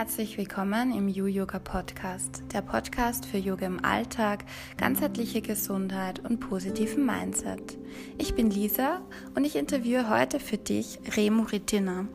[0.00, 4.46] herzlich willkommen im You Yoga Podcast, der Podcast für Yoga im Alltag,
[4.78, 7.76] ganzheitliche Gesundheit und positiven Mindset.
[8.16, 9.02] Ich bin Lisa
[9.34, 12.06] und ich interviewe heute für dich Remo Rittina.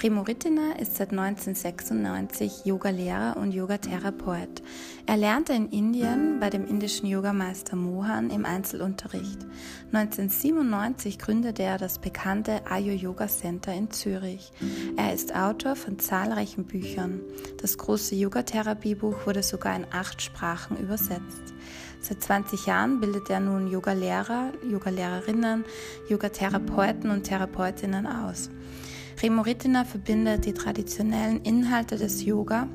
[0.00, 4.62] Remo Rittina ist seit 1996 Yoga-Lehrer und Yoga-Therapeut.
[5.06, 9.46] Er lernte in Indien bei dem indischen Yogameister Mohan im Einzelunterricht.
[9.92, 14.52] 1997 gründete er das bekannte Ayo Yoga Center in Zürich.
[14.96, 17.20] Er ist Autor von zahlreichen Büchern.
[17.60, 21.54] Das große Yoga-Therapiebuch wurde sogar in acht Sprachen übersetzt.
[22.00, 25.64] Seit 20 Jahren bildet er nun Yoga-Lehrer, Yoga-Lehrerinnen,
[26.08, 28.50] Yoga-Therapeuten und Therapeutinnen aus.
[29.22, 32.66] Remo Rittina verbindet die traditionellen Inhalte des Yoga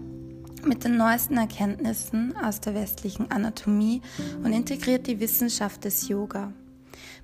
[0.66, 4.02] mit den neuesten Erkenntnissen aus der westlichen Anatomie
[4.44, 6.54] und integriert die Wissenschaft des Yoga.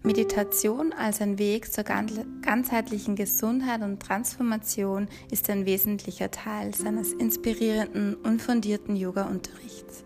[0.05, 8.15] Meditation als ein Weg zur ganzheitlichen Gesundheit und Transformation ist ein wesentlicher Teil seines inspirierenden
[8.15, 10.03] und fundierten Yoga-Unterrichts.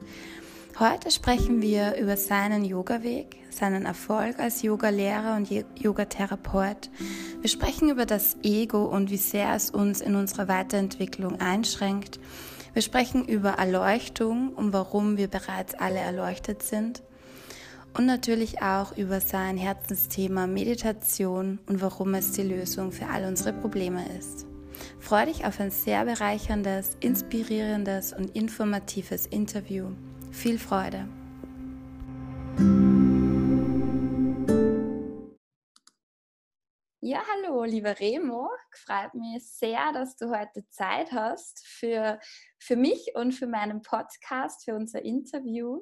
[0.77, 6.91] Heute sprechen wir über seinen Yoga-Weg, seinen Erfolg als Yoga-Lehrer und Yoga-Therapeut.
[7.41, 12.19] Wir sprechen über das Ego und wie sehr es uns in unserer Weiterentwicklung einschränkt.
[12.73, 17.02] Wir sprechen über Erleuchtung und warum wir bereits alle erleuchtet sind
[17.93, 23.53] und natürlich auch über sein Herzensthema Meditation und warum es die Lösung für all unsere
[23.53, 24.45] Probleme ist.
[24.99, 29.89] Freue dich auf ein sehr bereicherndes, inspirierendes und informatives Interview.
[30.31, 31.07] Viel Freude!
[36.99, 38.49] Ja, hallo, lieber Remo.
[38.72, 42.19] Freut mich sehr, dass du heute Zeit hast für,
[42.59, 45.79] für mich und für meinen Podcast, für unser Interview.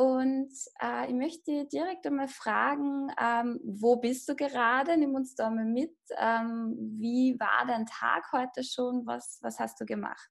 [0.00, 0.50] Und
[0.82, 4.96] äh, ich möchte direkt einmal fragen, ähm, wo bist du gerade?
[4.96, 5.94] Nimm uns da mal mit.
[6.16, 9.04] Ähm, wie war dein Tag heute schon?
[9.04, 10.30] Was, was hast du gemacht?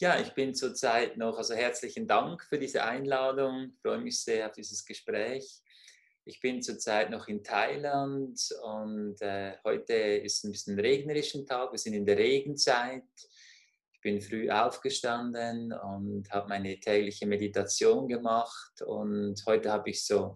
[0.00, 3.72] Ja, ich bin zurzeit noch, also herzlichen Dank für diese Einladung.
[3.74, 5.60] Ich freue mich sehr auf dieses Gespräch.
[6.24, 11.72] Ich bin zurzeit noch in Thailand und äh, heute ist ein bisschen regnerischen Tag.
[11.72, 13.02] Wir sind in der Regenzeit.
[14.00, 20.34] Ich bin früh aufgestanden und habe meine tägliche Meditation gemacht und heute habe ich so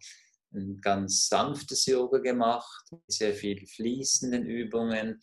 [0.52, 5.19] ein ganz sanftes Yoga gemacht, sehr viel fließenden Übungen.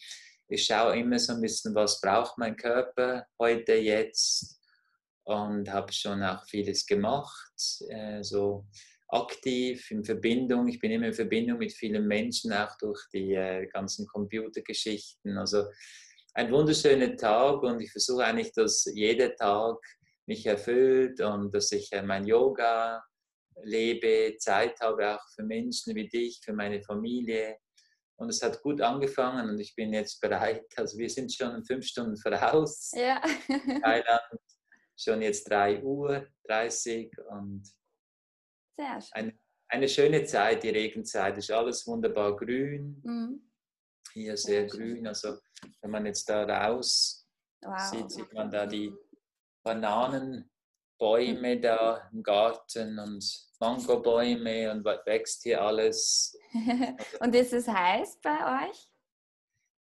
[0.48, 4.60] Ich schaue immer so ein bisschen, was braucht mein Körper heute, jetzt
[5.26, 7.54] und habe schon auch vieles gemacht,
[7.90, 8.66] äh, so
[9.10, 10.68] aktiv in Verbindung.
[10.68, 15.38] Ich bin immer in Verbindung mit vielen Menschen, auch durch die äh, ganzen Computergeschichten.
[15.38, 15.66] Also
[16.34, 19.78] ein wunderschöner Tag und ich versuche eigentlich, dass jeder Tag
[20.28, 23.04] mich erfüllt und dass ich äh, mein Yoga
[23.64, 27.58] lebe, Zeit habe auch für Menschen wie dich, für meine Familie.
[28.16, 30.66] Und es hat gut angefangen und ich bin jetzt bereit.
[30.78, 32.92] Also wir sind schon fünf Stunden voraus.
[32.94, 33.22] Ja.
[33.82, 34.22] Thailand
[35.02, 37.64] schon jetzt 3 Uhr 30 und
[39.12, 39.34] eine,
[39.68, 41.38] eine schöne Zeit, die Regenzeit.
[41.38, 43.02] Ist alles wunderbar grün.
[43.04, 43.52] Mhm.
[44.14, 45.08] Hier sehr ja, grün.
[45.08, 45.38] Also
[45.82, 47.28] wenn man jetzt da raus
[47.62, 47.80] wow.
[47.80, 48.94] sieht, sieht man da die
[49.64, 53.24] Bananenbäume da im Garten und
[53.60, 56.38] Mangobäume und was wächst hier alles.
[57.20, 58.92] und ist es heiß bei euch?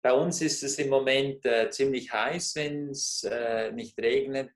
[0.03, 4.53] Bei uns ist es im Moment äh, ziemlich heiß, wenn es äh, nicht regnet.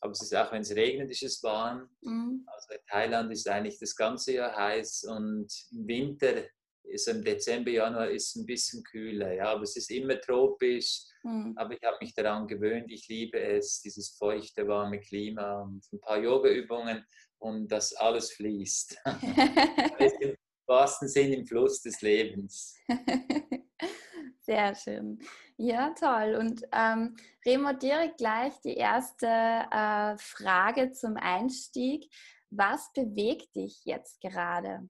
[0.00, 1.88] Aber es ist auch, wenn es regnet, ist es warm.
[2.00, 2.44] Mhm.
[2.46, 6.42] Also in Thailand ist eigentlich das ganze Jahr heiß und im Winter
[6.88, 11.04] ist im Dezember, Januar ist es ein bisschen kühler, ja, aber es ist immer tropisch.
[11.22, 11.54] Mhm.
[11.56, 16.00] Aber ich habe mich daran gewöhnt, ich liebe es, dieses feuchte, warme Klima und ein
[16.00, 17.04] paar Yoga-Übungen
[17.38, 18.96] und das alles fließt.
[20.20, 20.34] Im
[20.66, 22.76] wahrsten Sinn im Fluss des Lebens.
[24.40, 25.18] Sehr schön.
[25.56, 26.36] Ja, toll.
[26.38, 32.10] Und ähm, Remo, direkt gleich die erste äh, Frage zum Einstieg.
[32.50, 34.88] Was bewegt dich jetzt gerade?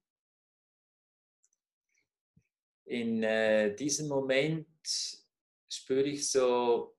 [2.89, 4.67] In äh, diesem Moment
[5.71, 6.97] spüre ich so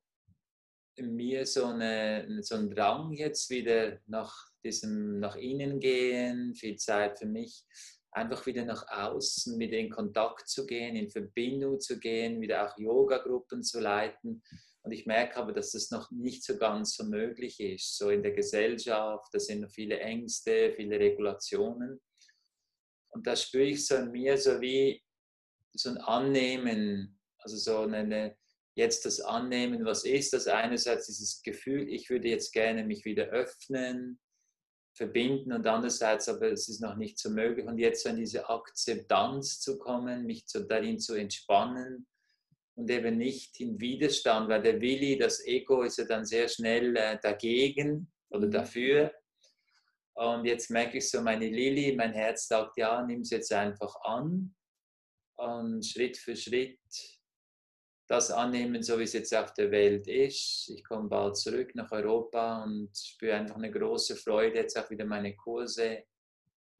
[0.96, 6.76] in mir so, eine, so einen Drang jetzt wieder nach diesem nach innen gehen, viel
[6.76, 7.64] Zeit für mich,
[8.12, 12.78] einfach wieder nach außen, wieder in Kontakt zu gehen, in Verbindung zu gehen, wieder auch
[12.78, 14.44] Yoga-Gruppen zu leiten.
[14.82, 17.98] Und ich merke aber, dass das noch nicht so ganz so möglich ist.
[17.98, 22.00] So in der Gesellschaft, da sind noch viele Ängste, viele Regulationen.
[23.12, 25.02] Und da spüre ich so in mir so wie,
[25.74, 28.36] so ein Annehmen, also so eine,
[28.76, 30.48] jetzt das Annehmen, was ist das?
[30.48, 34.20] Einerseits dieses Gefühl, ich würde jetzt gerne mich wieder öffnen,
[34.94, 38.50] verbinden und andererseits aber es ist noch nicht so möglich und jetzt so in diese
[38.50, 42.08] Akzeptanz zu kommen, mich zu, darin zu entspannen
[42.76, 46.96] und eben nicht in Widerstand, weil der Willi, das Ego ist ja dann sehr schnell
[46.96, 48.52] äh, dagegen oder mhm.
[48.52, 49.14] dafür.
[50.16, 53.96] Und jetzt merke ich so, meine Lilly, mein Herz sagt, ja, nimm es jetzt einfach
[54.04, 54.54] an
[55.40, 56.80] und Schritt für Schritt
[58.08, 60.72] das annehmen, so wie es jetzt auf der Welt ist.
[60.76, 65.06] Ich komme bald zurück nach Europa und spüre einfach eine große Freude, jetzt auch wieder
[65.06, 66.04] meine Kurse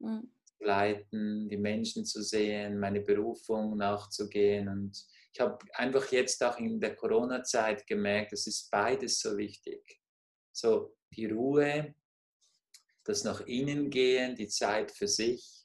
[0.00, 0.28] mhm.
[0.44, 4.68] zu leiten, die Menschen zu sehen, meine Berufung nachzugehen.
[4.68, 10.00] Und ich habe einfach jetzt auch in der Corona-Zeit gemerkt, es ist beides so wichtig.
[10.52, 11.94] So die Ruhe,
[13.04, 15.59] das nach innen gehen, die Zeit für sich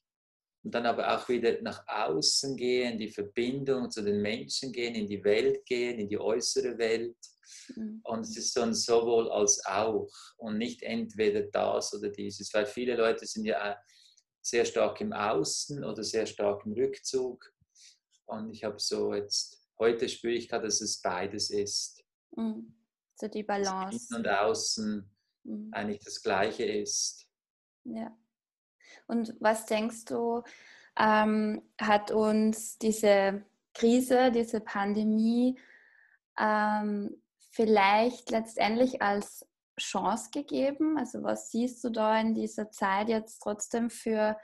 [0.65, 5.05] und dann aber auch wieder nach außen gehen, die Verbindung zu den Menschen gehen, in
[5.05, 7.15] die Welt gehen, in die äußere Welt.
[7.75, 8.01] Mhm.
[8.03, 12.95] Und es ist ein sowohl als auch und nicht entweder das oder dieses, weil viele
[12.95, 13.77] Leute sind ja
[14.41, 17.45] sehr stark im Außen oder sehr stark im Rückzug.
[18.25, 22.03] Und ich habe so jetzt, heute spüre ich gerade, dass es beides ist.
[22.35, 22.73] Mhm.
[23.13, 23.99] So die Balance.
[23.99, 25.69] Dass Innen und Außen mhm.
[25.73, 27.27] eigentlich das Gleiche ist.
[27.83, 28.17] Ja.
[29.07, 30.43] Und was denkst du,
[30.97, 33.43] ähm, hat uns diese
[33.73, 35.59] Krise, diese Pandemie
[36.39, 37.21] ähm,
[37.51, 39.45] vielleicht letztendlich als
[39.79, 40.97] Chance gegeben?
[40.97, 44.37] Also was siehst du da in dieser Zeit jetzt trotzdem für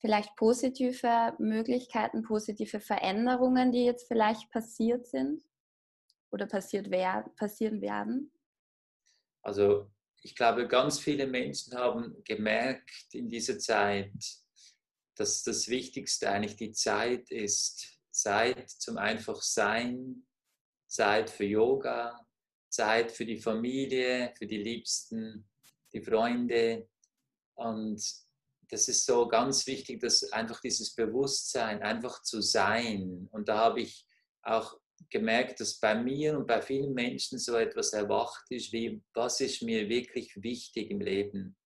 [0.00, 5.42] vielleicht positive Möglichkeiten, positive Veränderungen, die jetzt vielleicht passiert sind
[6.30, 8.30] oder passiert wer passieren werden?
[9.42, 9.90] Also
[10.24, 14.14] ich glaube, ganz viele Menschen haben gemerkt in dieser Zeit,
[15.16, 17.90] dass das Wichtigste eigentlich die Zeit ist.
[18.10, 20.26] Zeit zum Einfachsein,
[20.86, 22.26] Zeit für Yoga,
[22.70, 25.46] Zeit für die Familie, für die Liebsten,
[25.92, 26.88] die Freunde.
[27.54, 28.02] Und
[28.70, 33.28] das ist so ganz wichtig, dass einfach dieses Bewusstsein, einfach zu sein.
[33.30, 34.06] Und da habe ich
[34.42, 34.80] auch
[35.10, 39.62] gemerkt, dass bei mir und bei vielen Menschen so etwas erwacht ist, wie was ist
[39.62, 41.56] mir wirklich wichtig im Leben.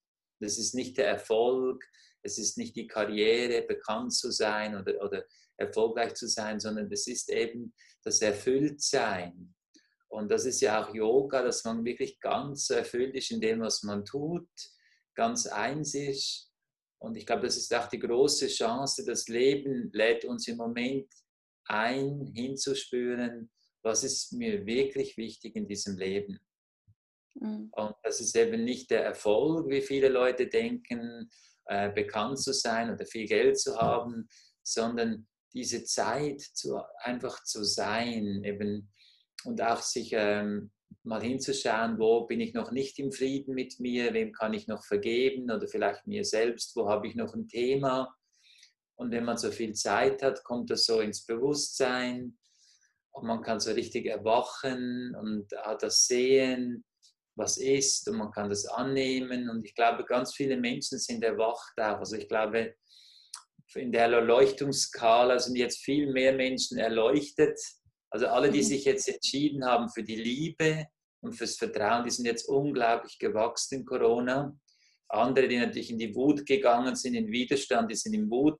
[0.41, 1.85] Das ist nicht der Erfolg,
[2.23, 5.25] es ist nicht die Karriere, bekannt zu sein oder, oder
[5.57, 7.75] erfolgreich zu sein, sondern es ist eben
[8.05, 9.55] das Erfülltsein.
[10.09, 13.83] Und das ist ja auch Yoga, dass man wirklich ganz erfüllt ist in dem, was
[13.83, 14.49] man tut,
[15.15, 16.51] ganz eins ist.
[16.99, 19.05] Und ich glaube, das ist auch die große Chance.
[19.05, 21.13] Das Leben lädt uns im Moment
[21.69, 23.51] ein, hinzuspüren,
[23.83, 26.41] was ist mir wirklich wichtig in diesem Leben.
[27.35, 27.71] Mhm.
[27.73, 31.31] Und das ist eben nicht der Erfolg, wie viele Leute denken,
[31.67, 34.29] äh, bekannt zu sein oder viel Geld zu haben,
[34.63, 38.91] sondern diese Zeit zu, einfach zu sein eben
[39.45, 40.71] und auch sich ähm,
[41.03, 44.85] mal hinzuschauen, wo bin ich noch nicht im Frieden mit mir, wem kann ich noch
[44.85, 48.15] vergeben oder vielleicht mir selbst, wo habe ich noch ein Thema
[48.99, 52.37] und wenn man so viel Zeit hat, kommt das so ins Bewusstsein
[53.13, 56.85] und man kann so richtig erwachen und auch das sehen,
[57.37, 59.49] was ist und man kann das annehmen.
[59.49, 62.01] Und ich glaube, ganz viele Menschen sind erwacht auch.
[62.01, 62.75] Also ich glaube,
[63.75, 67.57] in der Erleuchtungsskala sind jetzt viel mehr Menschen erleuchtet.
[68.11, 68.65] Also alle, die mhm.
[68.65, 70.87] sich jetzt entschieden haben für die Liebe
[71.21, 74.59] und fürs Vertrauen, die sind jetzt unglaublich gewachsen in Corona.
[75.07, 78.59] Andere, die natürlich in die Wut gegangen sind, in Widerstand, die sind in Wut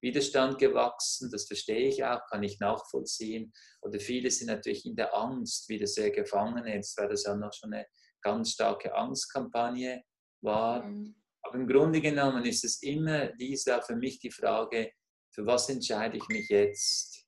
[0.00, 3.52] Widerstand gewachsen, das verstehe ich auch, kann ich nachvollziehen.
[3.82, 7.52] Oder viele sind natürlich in der Angst wieder sehr gefangen, jetzt weil das ja noch
[7.52, 7.86] schon eine
[8.22, 10.02] ganz starke Angstkampagne
[10.40, 10.84] war.
[10.84, 11.16] Mhm.
[11.42, 14.92] Aber im Grunde genommen ist es immer, Lisa, für mich die Frage,
[15.30, 17.26] für was entscheide ich mich jetzt?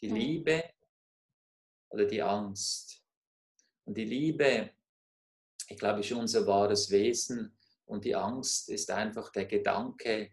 [0.00, 0.16] Die mhm.
[0.16, 0.64] Liebe
[1.90, 3.02] oder die Angst?
[3.84, 4.70] Und die Liebe,
[5.68, 10.32] ich glaube, ist unser wahres Wesen und die Angst ist einfach der Gedanke,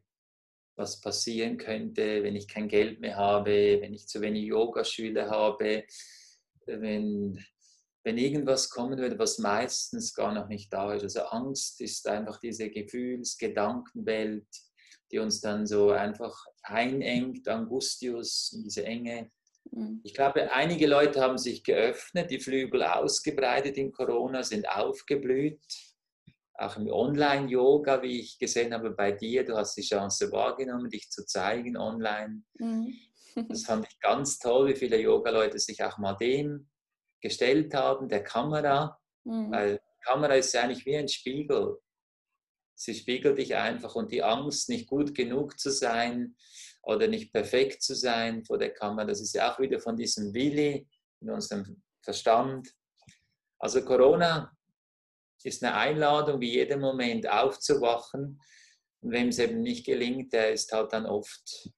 [0.79, 5.83] was passieren könnte, wenn ich kein Geld mehr habe, wenn ich zu wenig Yogaschüler habe,
[6.65, 7.43] wenn,
[8.03, 11.03] wenn irgendwas kommen würde, was meistens gar noch nicht da ist.
[11.03, 14.47] Also Angst ist einfach diese Gefühls-Gedankenwelt,
[15.11, 19.31] die uns dann so einfach einengt, Angustius, diese Enge.
[19.71, 19.99] Mhm.
[20.03, 25.59] Ich glaube, einige Leute haben sich geöffnet, die Flügel ausgebreitet in Corona, sind aufgeblüht
[26.59, 31.09] auch im Online-Yoga, wie ich gesehen habe bei dir, du hast die Chance wahrgenommen, dich
[31.09, 32.43] zu zeigen online.
[32.57, 32.93] Mhm.
[33.47, 36.69] Das fand ich ganz toll, wie viele Yoga-Leute sich auch mal dem
[37.21, 39.51] gestellt haben, der Kamera, mhm.
[39.51, 41.77] weil die Kamera ist ja eigentlich wie ein Spiegel.
[42.75, 46.35] Sie spiegelt dich einfach und die Angst, nicht gut genug zu sein
[46.83, 50.33] oder nicht perfekt zu sein vor der Kamera, das ist ja auch wieder von diesem
[50.33, 50.87] Willi
[51.21, 52.69] in unserem Verstand.
[53.59, 54.51] Also Corona
[55.45, 58.41] ist eine Einladung, wie jeden Moment aufzuwachen.
[59.01, 61.69] Und wem es eben nicht gelingt, der ist halt dann oft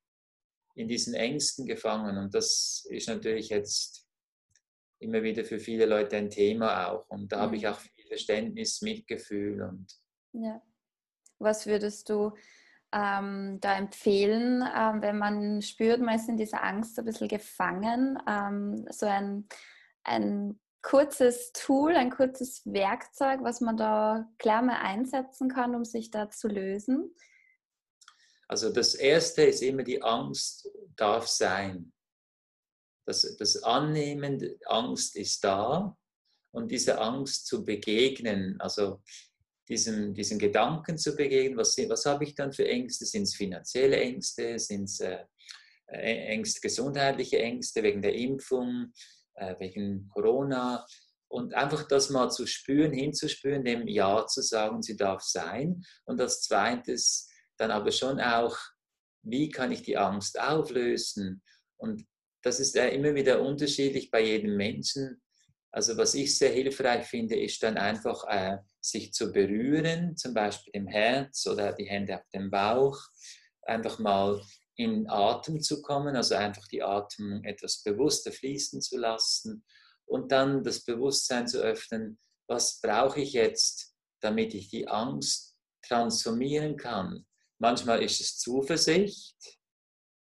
[0.75, 2.18] in diesen Ängsten gefangen.
[2.18, 4.08] Und das ist natürlich jetzt
[5.00, 7.08] immer wieder für viele Leute ein Thema auch.
[7.10, 7.41] Und da mhm.
[7.41, 7.70] habe ich mhm.
[7.70, 9.88] auch viel Verständnis, Mitgefühl und.
[10.34, 10.62] Ja.
[11.39, 12.34] Was würdest du
[12.94, 18.18] ähm, da empfehlen, ähm, wenn man spürt, man ist in dieser Angst ein bisschen gefangen,
[18.27, 19.48] ähm, so ein,
[20.03, 26.12] ein kurzes Tool, ein kurzes Werkzeug, was man da klar mal einsetzen kann, um sich
[26.12, 27.16] da zu lösen?
[28.48, 31.94] Also das Erste ist immer, die Angst darf sein.
[33.06, 35.96] Das, das Annehmen, Angst ist da
[36.52, 39.02] und diese Angst zu begegnen, also
[39.70, 43.06] diesen, diesen Gedanken zu begegnen, was, was habe ich dann für Ängste?
[43.06, 44.60] Sind es finanzielle Ängste?
[44.60, 45.24] Sind es äh,
[45.88, 48.92] Ängste, gesundheitliche Ängste wegen der Impfung?
[49.36, 50.86] Äh, wegen Corona.
[51.28, 55.82] Und einfach das mal zu spüren, hinzuspüren, dem Ja zu sagen, sie darf sein.
[56.06, 58.58] Und als zweites dann aber schon auch,
[59.24, 61.42] wie kann ich die Angst auflösen?
[61.78, 62.06] Und
[62.44, 65.22] das ist ja immer wieder unterschiedlich bei jedem Menschen.
[65.72, 70.72] Also was ich sehr hilfreich finde, ist dann einfach äh, sich zu berühren, zum Beispiel
[70.74, 73.00] im Herz oder die Hände auf dem Bauch,
[73.62, 74.42] einfach mal
[74.84, 79.64] in Atem zu kommen, also einfach die Atmung etwas bewusster fließen zu lassen
[80.06, 86.78] und dann das Bewusstsein zu öffnen, was brauche ich jetzt, damit ich die Angst transformieren
[86.78, 87.26] kann.
[87.60, 89.38] Manchmal ist es Zuversicht,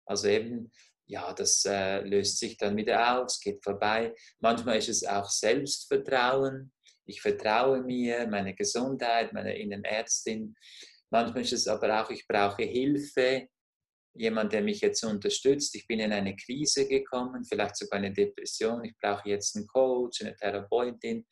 [0.07, 0.71] also eben,
[1.07, 4.15] ja, das äh, löst sich dann wieder aus, geht vorbei.
[4.41, 6.73] Manchmal ist es auch Selbstvertrauen.
[7.07, 10.55] Ich vertraue mir, meine Gesundheit, meiner Innenärztin.
[11.11, 13.49] Manchmal ist es aber auch, ich brauche Hilfe,
[14.15, 15.75] jemand, der mich jetzt unterstützt.
[15.75, 18.85] Ich bin in eine Krise gekommen, vielleicht sogar eine Depression.
[18.85, 21.27] Ich brauche jetzt einen Coach, eine Therapeutin.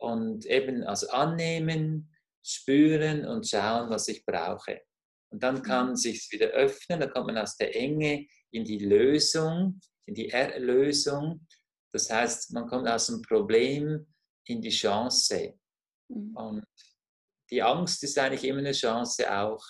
[0.00, 2.14] Und eben also annehmen,
[2.44, 4.80] spüren und schauen, was ich brauche.
[5.30, 5.96] Und dann kann mhm.
[5.96, 11.46] sich wieder öffnen, dann kommt man aus der Enge in die Lösung, in die Erlösung.
[11.92, 14.06] Das heißt, man kommt aus dem Problem
[14.46, 15.58] in die Chance.
[16.08, 16.36] Mhm.
[16.36, 16.64] Und
[17.50, 19.64] die Angst ist eigentlich immer eine Chance auch,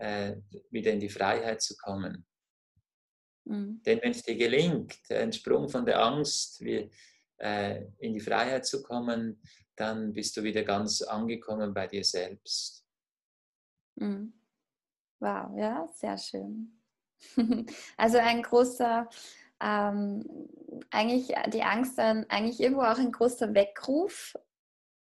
[0.00, 0.36] äh,
[0.70, 2.26] wieder in die Freiheit zu kommen.
[3.44, 3.82] Mhm.
[3.84, 6.90] Denn wenn es dir gelingt, einen Sprung von der Angst wie,
[7.38, 9.42] äh, in die Freiheit zu kommen,
[9.76, 12.84] dann bist du wieder ganz angekommen bei dir selbst.
[13.96, 14.32] Mhm.
[15.20, 16.80] Wow, ja, sehr schön.
[17.98, 19.08] also ein großer,
[19.60, 20.24] ähm,
[20.90, 24.34] eigentlich die Angst, dann eigentlich irgendwo auch ein großer Weckruf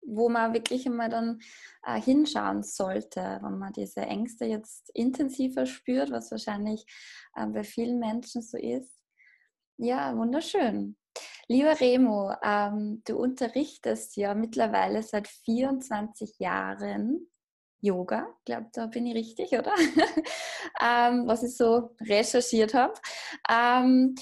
[0.02, 1.40] wo man wirklich immer dann
[1.86, 6.86] äh, hinschauen sollte, wenn man diese Ängste jetzt intensiver spürt, was wahrscheinlich
[7.36, 9.00] äh, bei vielen Menschen so ist.
[9.78, 10.98] Ja, wunderschön.
[11.48, 17.28] Lieber Remo, ähm, du unterrichtest ja mittlerweile seit 24 Jahren
[17.82, 18.28] Yoga.
[18.40, 19.74] Ich glaube, da bin ich richtig, oder?
[20.82, 22.94] ähm, was ich so recherchiert habe.
[23.50, 24.16] Ähm,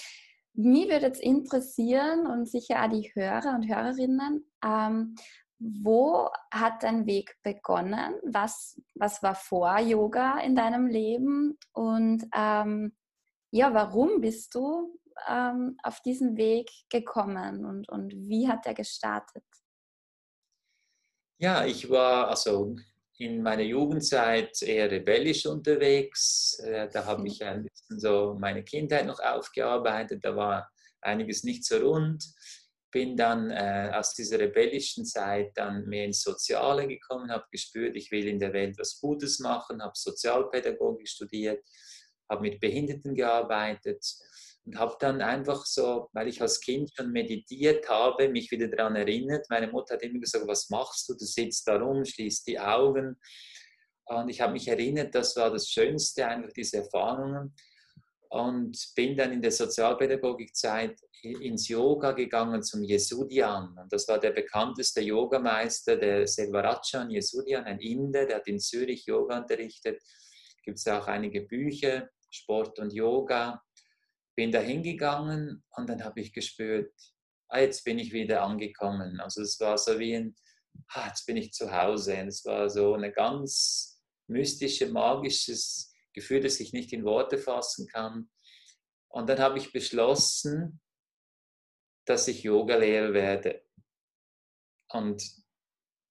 [0.53, 5.15] mich würde jetzt interessieren und sicher auch die Hörer und Hörerinnen, ähm,
[5.59, 8.15] wo hat dein Weg begonnen?
[8.23, 11.57] Was, was war vor Yoga in deinem Leben?
[11.73, 12.95] Und ähm,
[13.51, 19.43] ja, warum bist du ähm, auf diesen Weg gekommen und, und wie hat er gestartet?
[21.39, 22.75] Ja, ich war also
[23.19, 26.59] in meiner Jugendzeit eher rebellisch unterwegs.
[26.59, 30.23] Äh, da habe ich ein bisschen so meine Kindheit noch aufgearbeitet.
[30.23, 30.71] Da war
[31.01, 32.23] einiges nicht so rund
[32.91, 38.11] bin dann äh, aus dieser rebellischen Zeit dann mehr ins Soziale gekommen, habe gespürt, ich
[38.11, 41.63] will in der Welt was Gutes machen, habe Sozialpädagogik studiert,
[42.29, 44.05] habe mit Behinderten gearbeitet
[44.65, 48.95] und habe dann einfach so, weil ich als Kind schon meditiert habe, mich wieder daran
[48.95, 49.45] erinnert.
[49.49, 51.13] Meine Mutter hat immer gesagt, was machst du?
[51.13, 53.17] Du sitzt da rum, schließt die Augen.
[54.05, 57.53] Und ich habe mich erinnert, das war das Schönste, einfach diese Erfahrungen
[58.29, 63.77] und bin dann in der Sozialpädagogikzeit ins Yoga gegangen zum Yesudian.
[63.77, 69.05] Und das war der bekannteste Yogameister, der Selvarachan Yesudian, ein Inder, der hat in Zürich
[69.05, 70.01] Yoga unterrichtet.
[70.63, 73.61] Gibt es auch einige Bücher, Sport und Yoga.
[74.35, 76.93] Bin da hingegangen und dann habe ich gespürt,
[77.49, 79.19] ah, jetzt bin ich wieder angekommen.
[79.19, 80.35] Also es war so wie ein,
[80.89, 82.21] ah, jetzt bin ich zu Hause.
[82.21, 87.87] Und es war so ein ganz mystisches, magisches Gefühl, das ich nicht in Worte fassen
[87.87, 88.29] kann.
[89.07, 90.81] Und dann habe ich beschlossen,
[92.05, 93.63] dass ich Yogalehrer werde.
[94.89, 95.23] Und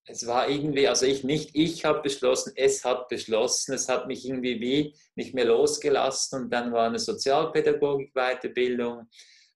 [0.09, 4.25] es war irgendwie, also ich nicht, ich habe beschlossen, es hat beschlossen, es hat mich
[4.25, 8.99] irgendwie wie nicht mehr losgelassen und dann war eine Sozialpädagogik-Weiterbildung.
[8.99, 9.09] Und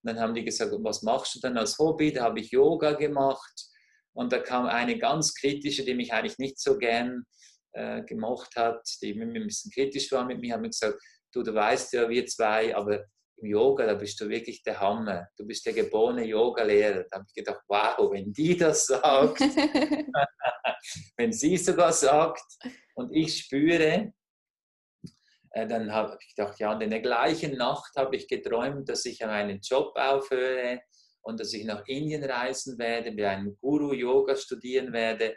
[0.02, 2.12] dann haben die gesagt, was machst du denn als Hobby?
[2.12, 3.66] Da habe ich Yoga gemacht
[4.12, 7.24] und da kam eine ganz kritische, die mich eigentlich nicht so gern
[7.72, 11.00] äh, gemocht hat, die ein bisschen kritisch war mit mir, haben gesagt,
[11.32, 13.04] du, du weißt ja, wir zwei, aber
[13.42, 15.26] im Yoga, da bist du wirklich der Hammer.
[15.36, 17.04] Du bist der geborene Yoga-Lehrer.
[17.10, 19.40] Da habe ich gedacht, wow, wenn die das sagt,
[21.16, 22.44] wenn sie sogar sagt
[22.94, 24.12] und ich spüre,
[25.52, 29.04] äh, dann habe ich gedacht, ja, und in der gleichen Nacht habe ich geträumt, dass
[29.04, 30.80] ich meinen Job aufhöre
[31.22, 35.36] und dass ich nach Indien reisen werde, bei einem Guru Yoga studieren werde.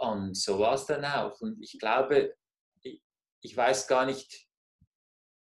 [0.00, 1.38] Und so war es dann auch.
[1.40, 2.34] Und ich glaube,
[2.82, 3.02] ich,
[3.42, 4.46] ich weiß gar nicht,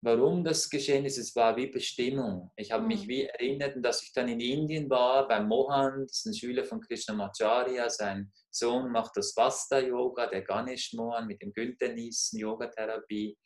[0.02, 1.18] warum das geschehen ist.
[1.18, 2.52] Es war wie Bestimmung.
[2.58, 2.88] Ich habe mhm.
[2.90, 6.66] mich wie erinnert, dass ich dann in Indien war, beim Mohan, das ist ein Schüler
[6.66, 13.38] von Krishnamacharya, sein Sohn macht das Vasta-Yoga, der Ganesh Mohan mit dem Günther Nissen, Yogatherapie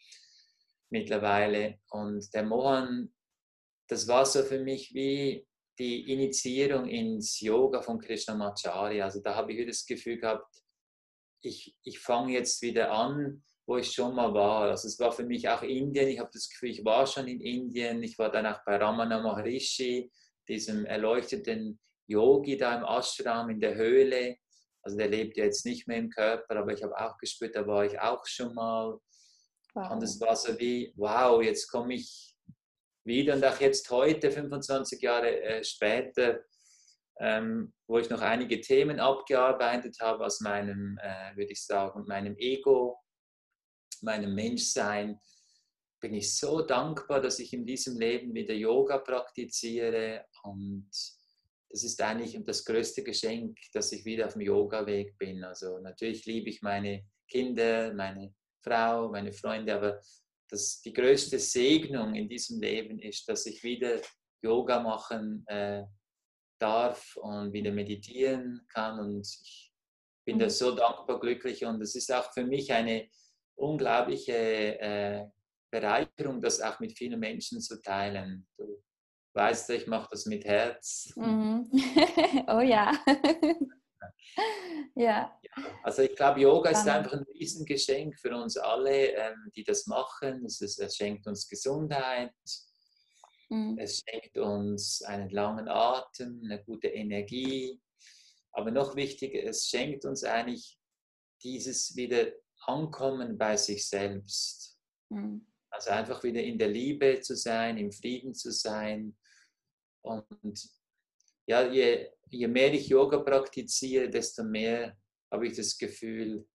[0.89, 1.79] mittlerweile.
[1.91, 3.13] Und der Mohan,
[3.87, 5.45] das war so für mich wie
[5.77, 9.05] die Initiierung ins Yoga von Krishnamacharya.
[9.05, 10.62] Also da habe ich das Gefühl gehabt,
[11.43, 14.69] ich, ich fange jetzt wieder an, wo ich schon mal war.
[14.69, 16.07] Also es war für mich auch Indien.
[16.07, 18.01] Ich habe das Gefühl, ich war schon in Indien.
[18.03, 20.11] Ich war dann auch bei Ramana Maharishi,
[20.47, 24.37] diesem erleuchteten Yogi da im Ashram in der Höhle.
[24.81, 27.85] Also der lebt jetzt nicht mehr im Körper, aber ich habe auch gespürt, da war
[27.85, 28.99] ich auch schon mal.
[29.73, 29.91] Wow.
[29.91, 32.35] Und es war so wie, wow, jetzt komme ich
[33.05, 36.41] wieder und auch jetzt heute, 25 Jahre äh, später,
[37.19, 42.35] ähm, wo ich noch einige Themen abgearbeitet habe aus meinem, äh, würde ich sagen, meinem
[42.37, 42.97] Ego,
[44.01, 45.19] meinem Menschsein,
[46.01, 50.89] bin ich so dankbar, dass ich in diesem Leben wieder Yoga praktiziere und
[51.69, 55.43] das ist eigentlich das größte Geschenk, dass ich wieder auf dem Yoga-Weg bin.
[55.43, 60.01] Also natürlich liebe ich meine Kinder, meine Frau, meine Freunde, aber
[60.49, 64.01] das, die größte Segnung in diesem Leben ist, dass ich wieder
[64.43, 65.83] Yoga machen äh,
[66.63, 68.99] darf und wieder meditieren kann.
[68.99, 69.73] Und ich
[70.25, 70.49] bin da mhm.
[70.49, 71.65] so dankbar, glücklich.
[71.65, 73.09] Und es ist auch für mich eine
[73.55, 75.25] unglaubliche äh,
[75.71, 78.47] Bereicherung, das auch mit vielen Menschen zu teilen.
[78.57, 78.81] Du
[79.33, 81.11] weißt, ich mache das mit Herz.
[81.15, 81.69] Mhm.
[82.47, 82.91] oh ja.
[84.95, 85.39] ja.
[85.83, 90.45] Also ich glaube, Yoga ist einfach ein Riesengeschenk für uns alle, ähm, die das machen.
[90.45, 92.33] Es, ist, es schenkt uns Gesundheit,
[93.53, 93.77] mhm.
[93.77, 97.79] es schenkt uns einen langen Atem, eine gute Energie.
[98.51, 100.77] Aber noch wichtiger, es schenkt uns eigentlich
[101.43, 102.31] dieses wieder
[102.65, 104.79] Ankommen bei sich selbst.
[105.09, 105.47] Mhm.
[105.69, 109.17] Also einfach wieder in der Liebe zu sein, im Frieden zu sein.
[110.01, 110.69] Und
[111.47, 114.97] ja, je, je mehr ich Yoga praktiziere, desto mehr
[115.31, 116.47] habe ich das Gefühl,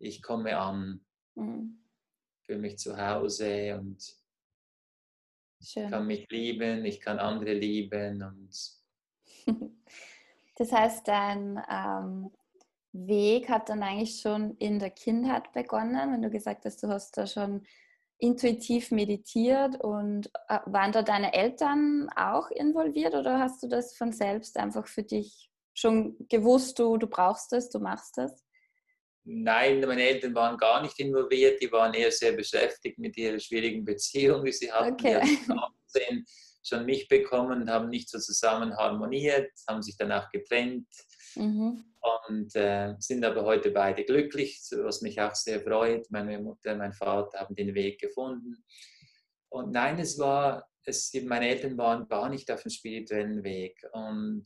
[0.00, 1.04] ich komme an,
[1.36, 1.88] mhm.
[2.44, 4.21] fühle mich zu Hause und
[5.62, 5.90] Schön.
[5.90, 8.22] kann mich lieben, ich kann andere lieben.
[8.22, 8.50] Und
[10.56, 12.30] das heißt, dein ähm,
[12.92, 17.16] Weg hat dann eigentlich schon in der Kindheit begonnen, wenn du gesagt hast, du hast
[17.16, 17.62] da schon
[18.18, 24.12] intuitiv meditiert und äh, waren da deine Eltern auch involviert oder hast du das von
[24.12, 28.44] selbst einfach für dich schon gewusst, du, du brauchst es, du machst es?
[29.24, 33.84] Nein, meine Eltern waren gar nicht involviert, die waren eher sehr beschäftigt mit ihrer schwierigen
[33.84, 34.94] Beziehung, die sie hatten.
[34.94, 35.20] Okay.
[35.24, 36.24] Die hatten
[36.64, 40.86] schon mich bekommen haben nicht so zusammen harmoniert, haben sich danach getrennt.
[41.34, 41.84] Mhm
[42.26, 46.10] und äh, sind aber heute beide glücklich, was mich auch sehr freut.
[46.10, 48.64] Meine Mutter und mein Vater haben den Weg gefunden.
[49.48, 53.80] Und nein, es war, es, meine Eltern waren gar nicht auf dem spirituellen Weg.
[53.92, 54.44] Und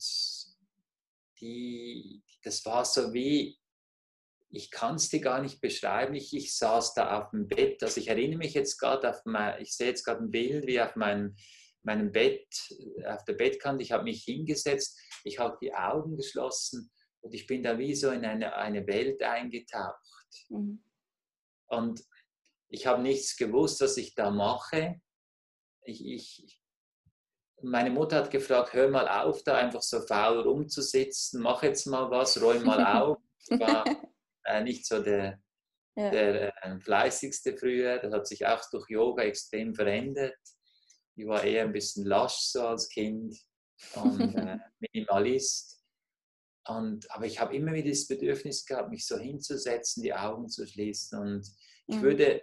[1.39, 3.57] die, das war so wie,
[4.49, 6.15] ich kann es dir gar nicht beschreiben.
[6.15, 7.83] Ich, ich saß da auf dem Bett.
[7.83, 10.79] Also ich erinnere mich jetzt gerade auf mein, ich sehe jetzt gerade ein Bild, wie
[10.79, 11.35] auf meinem,
[11.83, 12.47] meinem Bett,
[13.05, 13.83] auf der Bettkante.
[13.83, 16.89] Ich habe mich hingesetzt, ich habe die Augen geschlossen
[17.21, 19.99] und ich bin da wie so in eine, eine Welt eingetaucht.
[20.49, 20.83] Mhm.
[21.67, 22.01] Und
[22.69, 25.01] ich habe nichts gewusst, was ich da mache.
[25.83, 26.61] Ich, ich,
[27.61, 32.09] meine Mutter hat gefragt, hör mal auf, da einfach so faul rumzusitzen, mach jetzt mal
[32.09, 33.17] was, räum mal auf.
[33.49, 33.85] War
[34.47, 35.39] äh, nicht so der,
[35.95, 36.09] ja.
[36.09, 40.37] der äh, fleißigste früher, das hat sich auch durch Yoga extrem verändert.
[41.15, 43.37] Ich war eher ein bisschen lasch so als Kind
[43.95, 45.83] und äh, Minimalist.
[46.67, 50.67] Und, aber ich habe immer wieder das Bedürfnis gehabt, mich so hinzusetzen, die Augen zu
[50.67, 51.19] schließen.
[51.19, 51.47] Und
[51.87, 52.01] ich mhm.
[52.01, 52.41] würde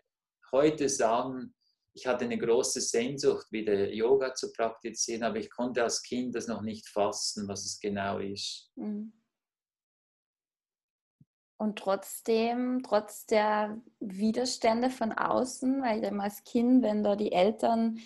[0.51, 1.55] heute sagen,
[1.95, 6.49] ich hatte eine große Sehnsucht, wieder Yoga zu praktizieren, aber ich konnte als Kind das
[6.49, 8.71] noch nicht fassen, was es genau ist.
[8.75, 9.13] Mhm.
[11.65, 17.99] Und trotzdem, trotz der Widerstände von außen, weil als Kind, wenn da die Eltern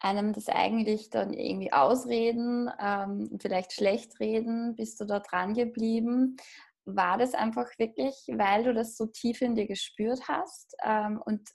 [0.00, 6.38] einem das eigentlich dann irgendwie ausreden ähm, vielleicht schlecht reden, bist du da dran geblieben.
[6.86, 11.48] War das einfach wirklich, weil du das so tief in dir gespürt hast ähm, und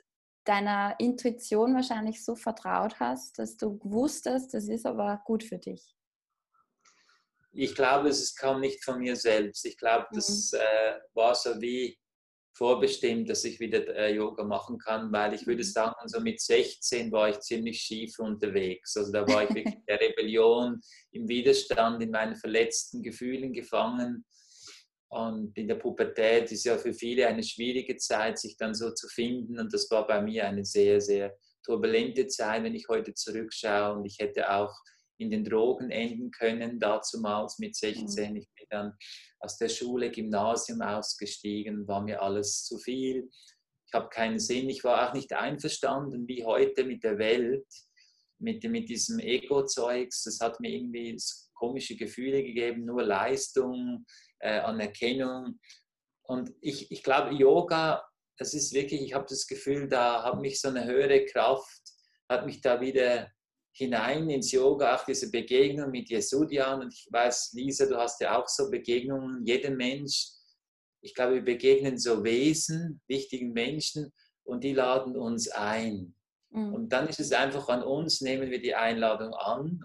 [0.45, 5.94] deiner Intuition wahrscheinlich so vertraut hast, dass du wusstest, das ist aber gut für dich.
[7.57, 9.65] Ich glaube, es kam nicht von mir selbst.
[9.65, 10.59] Ich glaube, das mhm.
[10.59, 11.97] äh, war so wie
[12.53, 15.67] vorbestimmt, dass ich wieder äh, Yoga machen kann, weil ich würde mhm.
[15.67, 18.95] sagen, so mit 16 war ich ziemlich schief unterwegs.
[18.95, 20.79] Also da war ich wirklich in der Rebellion,
[21.11, 24.25] im Widerstand, in meinen verletzten Gefühlen gefangen.
[25.09, 29.07] Und in der Pubertät ist ja für viele eine schwierige Zeit, sich dann so zu
[29.07, 29.59] finden.
[29.59, 33.97] Und das war bei mir eine sehr, sehr turbulente Zeit, wenn ich heute zurückschaue.
[33.97, 34.73] Und ich hätte auch
[35.17, 38.31] in den Drogen enden können, dazumals mit 16.
[38.31, 38.37] Mhm.
[38.37, 38.93] Ich bin dann
[39.39, 43.29] aus der Schule, Gymnasium ausgestiegen, war mir alles zu viel.
[43.87, 44.69] Ich habe keinen Sinn.
[44.69, 47.65] Ich war auch nicht einverstanden wie heute mit der Welt,
[48.39, 50.23] mit, mit diesem Ego-Zeugs.
[50.23, 51.17] Das hat mir irgendwie
[51.53, 54.05] komische Gefühle gegeben, nur Leistung,
[54.39, 55.59] äh, Anerkennung.
[56.23, 58.03] Und ich, ich glaube, Yoga,
[58.37, 61.81] das ist wirklich, ich habe das Gefühl, da hat mich so eine höhere Kraft,
[62.29, 63.31] hat mich da wieder
[63.75, 66.81] hinein ins Yoga, auch diese Begegnung mit Jesudian.
[66.81, 69.45] Und ich weiß, Lisa, du hast ja auch so Begegnungen.
[69.45, 70.29] Jeder Mensch,
[71.01, 74.11] ich glaube, wir begegnen so Wesen, wichtigen Menschen
[74.43, 76.15] und die laden uns ein.
[76.51, 76.73] Mhm.
[76.73, 79.81] Und dann ist es einfach an uns, nehmen wir die Einladung an.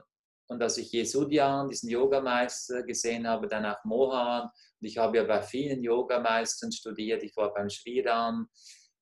[0.47, 4.43] Und als ich Jesudian, diesen Yogameister gesehen habe, dann auch Mohan,
[4.81, 8.49] und ich habe ja bei vielen Yogameistern studiert, ich war beim Shriram,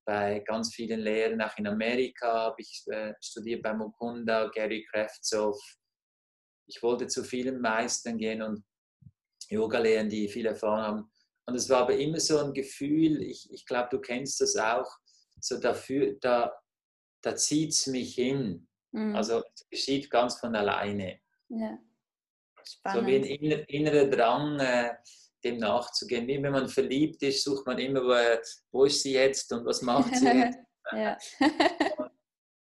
[0.08, 5.60] bei ganz vielen Lehrern, auch in Amerika habe ich äh, studiert bei Mukunda, Gary Kravtsov.
[6.66, 8.64] Ich wollte zu vielen Meistern gehen und
[9.50, 11.10] Yoga lehren, die viel Erfahrung haben.
[11.44, 14.90] Und es war aber immer so ein Gefühl, ich, ich glaube, du kennst das auch,
[15.42, 16.58] so dafür, da,
[17.22, 18.66] da zieht es mich hin.
[18.92, 19.14] Mhm.
[19.14, 21.20] Also es geschieht ganz von alleine.
[21.50, 21.78] Ja.
[22.64, 23.00] Spannend.
[23.00, 24.94] So wie ein innerer Drang, äh,
[25.44, 26.26] dem nachzugehen.
[26.26, 28.02] Wie wenn man verliebt ist, sucht man immer,
[28.70, 30.26] wo, ist sie jetzt und was macht sie
[30.92, 31.36] jetzt.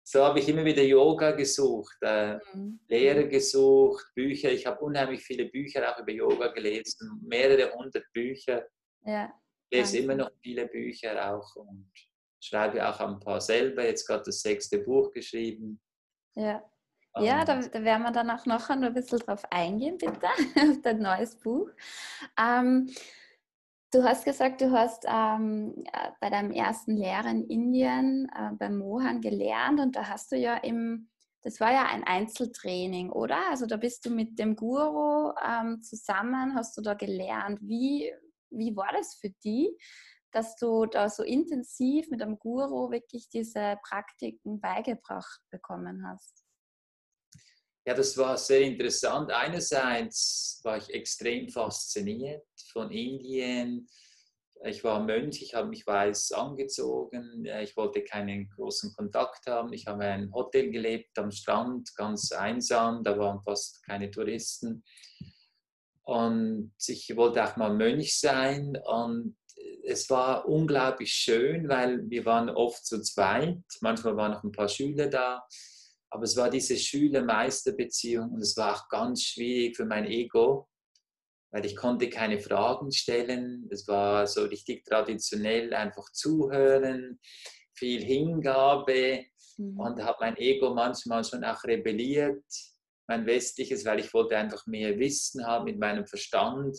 [0.03, 2.81] so habe ich immer wieder Yoga gesucht, äh, mhm.
[2.89, 4.51] Lehre gesucht, Bücher.
[4.51, 8.67] Ich habe unheimlich viele Bücher auch über Yoga gelesen, mehrere hundert Bücher.
[9.05, 9.33] Ja.
[9.71, 11.91] Ich lese immer noch viele Bücher auch und
[12.41, 13.85] schreibe auch ein paar selber.
[13.85, 15.81] Jetzt gerade das sechste Buch geschrieben.
[16.37, 16.63] Ja.
[17.19, 20.27] Ja, da, da, werden wir dann auch noch ein bisschen drauf eingehen, bitte,
[20.71, 21.69] auf dein neues Buch.
[22.39, 22.91] Ähm,
[23.93, 28.79] du hast gesagt, du hast ähm, äh, bei deinem ersten Lehrer in Indien, äh, beim
[28.79, 31.09] Mohan, gelernt und da hast du ja im,
[31.43, 33.39] das war ja ein Einzeltraining, oder?
[33.49, 37.61] Also da bist du mit dem Guru ähm, zusammen, hast du da gelernt.
[37.63, 38.13] Wie,
[38.51, 39.71] wie war das für dich?
[40.35, 46.44] dass du da so intensiv mit dem Guru wirklich diese Praktiken beigebracht bekommen hast?
[47.87, 49.31] Ja, das war sehr interessant.
[49.31, 53.87] Einerseits war ich extrem fasziniert von Indien.
[54.65, 59.75] Ich war Mönch, ich habe mich weiß angezogen, ich wollte keinen großen Kontakt haben.
[59.75, 64.83] Ich habe in einem Hotel gelebt am Strand, ganz einsam, da waren fast keine Touristen.
[66.05, 69.37] Und ich wollte auch mal Mönch sein und
[69.85, 74.69] es war unglaublich schön, weil wir waren oft zu zweit, manchmal waren noch ein paar
[74.71, 75.47] Schüler da
[76.15, 80.69] aber es war diese Schüler-Meister-Beziehung und es war auch ganz schwierig für mein Ego,
[81.51, 83.69] weil ich konnte keine Fragen stellen.
[83.73, 87.19] Es war so richtig traditionell, einfach zuhören,
[87.75, 89.25] viel Hingabe
[89.57, 89.77] mhm.
[89.77, 92.45] und da hat mein Ego manchmal schon auch rebelliert,
[93.09, 96.79] mein westliches, weil ich wollte einfach mehr Wissen haben mit meinem Verstand.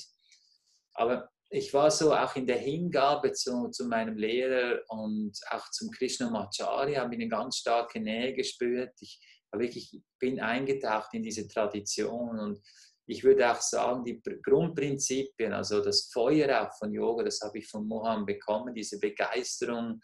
[0.94, 5.92] Aber ich war so auch in der Hingabe zu, zu meinem Lehrer und auch zum
[5.92, 8.94] Krishnamacharya, habe eine ganz starke Nähe gespürt.
[9.00, 9.20] Ich
[9.52, 12.62] wirklich bin eingetaucht in diese Tradition und
[13.08, 17.68] ich würde auch sagen, die Grundprinzipien, also das Feuer auch von Yoga, das habe ich
[17.68, 20.02] von Mohan bekommen, diese Begeisterung,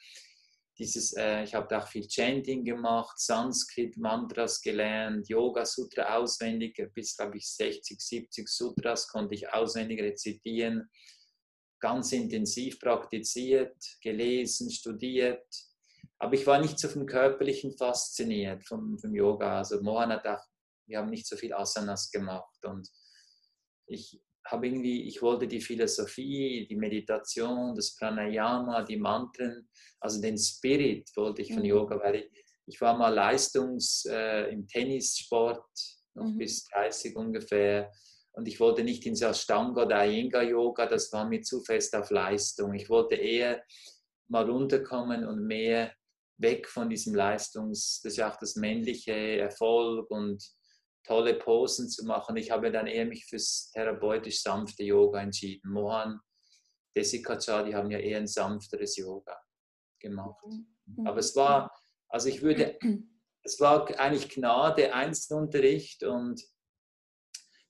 [0.78, 7.18] dieses, äh, ich habe auch viel Chanting gemacht, Sanskrit, Mantras gelernt, Yoga Sutra auswendig, bis
[7.18, 10.88] glaube ich 60, 70 Sutras konnte ich auswendig rezitieren
[11.82, 15.46] ganz intensiv praktiziert, gelesen, studiert.
[16.20, 19.58] Aber ich war nicht so vom Körperlichen fasziniert, vom, vom Yoga.
[19.58, 20.44] Also Mohan hat auch,
[20.88, 22.64] wir haben nicht so viel Asanas gemacht.
[22.64, 22.88] Und
[23.88, 29.68] ich habe irgendwie, ich wollte die Philosophie, die Meditation, das Pranayama, die Mantren,
[30.00, 31.70] also den Spirit wollte ich von mhm.
[31.70, 32.32] Yoga, weil ich,
[32.68, 35.66] ich war mal Leistungs äh, im Tennissport,
[36.14, 36.38] noch mhm.
[36.38, 37.92] bis 30 ungefähr
[38.34, 42.10] und ich wollte nicht ins Ashtanga oder Iyengar Yoga, das war mir zu fest auf
[42.12, 42.74] Leistung.
[42.74, 43.64] Ich wollte eher
[44.28, 45.92] mal runterkommen und mehr
[46.38, 50.44] weg von diesem Leistungs, das ist ja auch das männliche Erfolg und
[51.04, 52.38] tolle Posen zu machen.
[52.38, 55.72] Ich habe dann eher mich fürs therapeutisch sanfte Yoga entschieden.
[55.72, 56.20] Mohan,
[56.96, 59.38] Desikachar, die haben ja eher ein sanfteres Yoga
[60.00, 60.46] gemacht.
[60.86, 61.08] Mhm.
[61.08, 61.72] Aber es war
[62.12, 62.78] Also ich würde,
[63.44, 66.42] es war eigentlich Gnade, Einzelunterricht und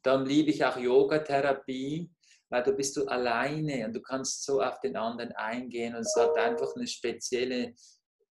[0.04, 2.10] darum liebe ich auch Yogatherapie,
[2.50, 6.16] weil du bist du alleine und du kannst so auf den anderen eingehen und es
[6.18, 7.74] hat einfach eine spezielle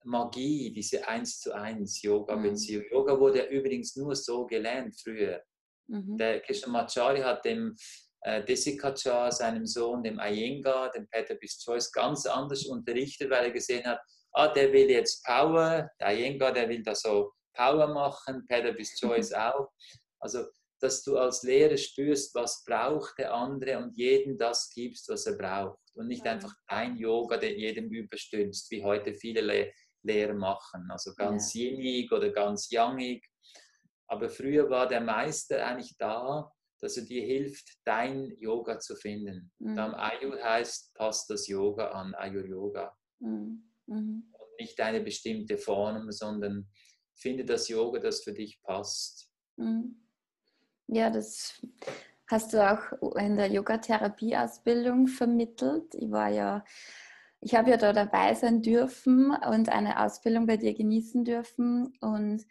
[0.04, 2.85] Magie, diese eins zu eins Yoga-Beziehung.
[2.85, 2.92] Mhm.
[2.92, 5.42] Yoga wurde ja übrigens nur so gelernt früher.
[5.88, 6.16] Mhm.
[6.16, 7.76] Der Krishnamacharya hat dem
[8.22, 13.85] äh, Desikachar, seinem Sohn, dem Iyengar, dem Peter Choice, ganz anders unterrichtet, weil er gesehen
[13.85, 14.00] hat,
[14.33, 19.33] ah, der will jetzt Power, der Iyengar, der will da so Power machen, Peter Choice
[19.33, 19.68] auch.
[20.20, 20.44] Also,
[20.80, 25.36] dass du als Lehrer spürst, was braucht der andere und jedem das gibst, was er
[25.36, 25.78] braucht.
[25.94, 30.88] Und nicht einfach dein Yoga, der jedem überstülpst, wie heute viele Le Lehrer machen.
[30.90, 31.60] Also ganz ja.
[31.60, 33.22] yinig oder ganz yangig.
[34.06, 39.52] Aber früher war der Meister eigentlich da, dass er dir hilft, dein Yoga zu finden.
[39.58, 39.76] Mhm.
[39.76, 42.96] Dann Ayur heißt, passt das Yoga an, Ayur Yoga.
[43.18, 43.70] Mhm.
[43.86, 44.32] Mhm.
[44.32, 46.68] Und nicht eine bestimmte Form, sondern
[47.14, 49.30] finde das Yoga, das für dich passt.
[49.56, 50.09] Mhm.
[50.92, 51.64] Ja, das
[52.29, 55.94] hast du auch in der Yoga-Therapie-Ausbildung vermittelt.
[55.94, 56.64] Ich war ja,
[57.40, 61.96] ich habe ja da dabei sein dürfen und eine Ausbildung bei dir genießen dürfen.
[62.00, 62.42] Und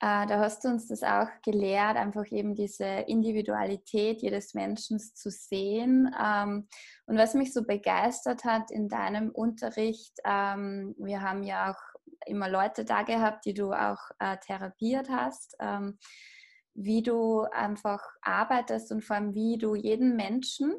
[0.00, 5.30] äh, da hast du uns das auch gelehrt, einfach eben diese Individualität jedes Menschen zu
[5.30, 6.10] sehen.
[6.18, 6.68] Ähm,
[7.04, 12.48] und was mich so begeistert hat in deinem Unterricht, ähm, wir haben ja auch immer
[12.48, 15.98] Leute da gehabt, die du auch äh, therapiert hast, ähm,
[16.80, 20.74] wie du einfach arbeitest und vor allem wie du jeden Menschen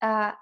[0.00, 0.32] äh,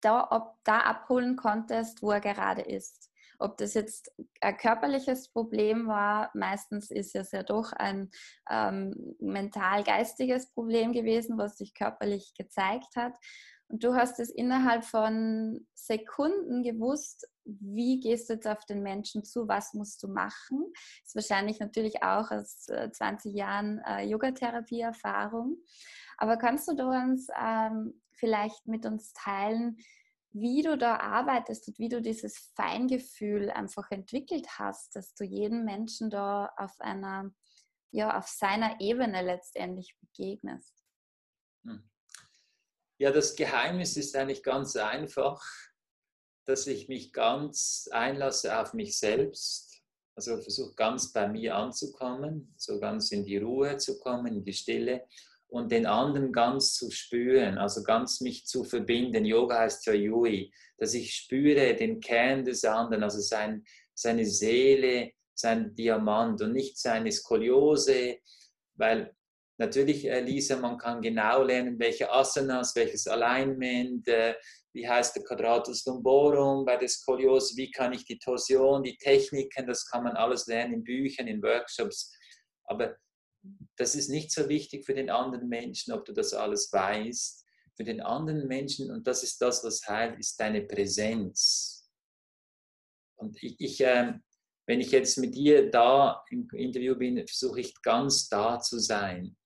[0.00, 3.10] da, ob, da abholen konntest, wo er gerade ist.
[3.38, 8.10] Ob das jetzt ein körperliches Problem war, meistens ist es ja doch ein
[8.48, 13.12] ähm, mental-geistiges Problem gewesen, was sich körperlich gezeigt hat.
[13.68, 19.24] Und du hast es innerhalb von Sekunden gewusst, wie gehst du jetzt auf den Menschen
[19.24, 20.72] zu, was musst du machen.
[21.04, 25.56] Ist wahrscheinlich natürlich auch aus 20 äh, Jahren äh, Yogatherapie-Erfahrung.
[26.18, 29.76] Aber kannst du uns ähm, vielleicht mit uns teilen,
[30.32, 35.64] wie du da arbeitest und wie du dieses Feingefühl einfach entwickelt hast, dass du jedem
[35.64, 37.30] Menschen da auf einer,
[37.90, 40.84] ja, auf seiner Ebene letztendlich begegnest.
[41.64, 41.88] Hm.
[42.98, 45.42] Ja, das Geheimnis ist eigentlich ganz einfach,
[46.46, 49.82] dass ich mich ganz einlasse auf mich selbst,
[50.14, 54.52] also versuche ganz bei mir anzukommen, so ganz in die Ruhe zu kommen, in die
[54.52, 55.06] Stille
[55.48, 59.24] und den anderen ganz zu spüren, also ganz mich zu verbinden.
[59.24, 65.12] Yoga heißt ja Yui, dass ich spüre den Kern des anderen, also sein, seine Seele,
[65.34, 68.18] sein Diamant und nicht seine Skoliose,
[68.74, 69.14] weil
[69.58, 74.34] natürlich, äh, Lisa, man kann genau lernen, welche Asanas, welches Alignment, äh,
[74.76, 79.66] wie heißt der Quadratus lumborum bei der Skoliose, wie kann ich die Torsion, die Techniken,
[79.66, 82.12] das kann man alles lernen in Büchern, in Workshops.
[82.64, 82.94] Aber
[83.76, 87.42] das ist nicht so wichtig für den anderen Menschen, ob du das alles weißt.
[87.74, 91.90] Für den anderen Menschen, und das ist das, was heilt, ist deine Präsenz.
[93.16, 94.12] Und ich, ich äh,
[94.66, 99.36] wenn ich jetzt mit dir da im Interview bin, versuche ich ganz da zu sein,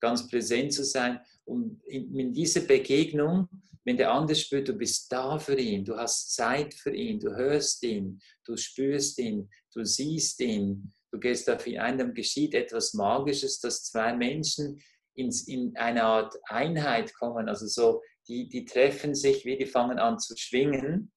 [0.00, 1.20] ganz präsent zu sein.
[1.44, 3.48] Und in, in dieser Begegnung,
[3.84, 7.34] wenn der andere spürt, du bist da für ihn, du hast Zeit für ihn, du
[7.34, 12.54] hörst ihn, du spürst ihn, du siehst ihn, du gehst auf ihn ein, dann geschieht
[12.54, 14.80] etwas Magisches, dass zwei Menschen
[15.14, 17.48] in, in eine Art Einheit kommen.
[17.48, 21.12] Also so, die, die treffen sich, wie die fangen an zu schwingen.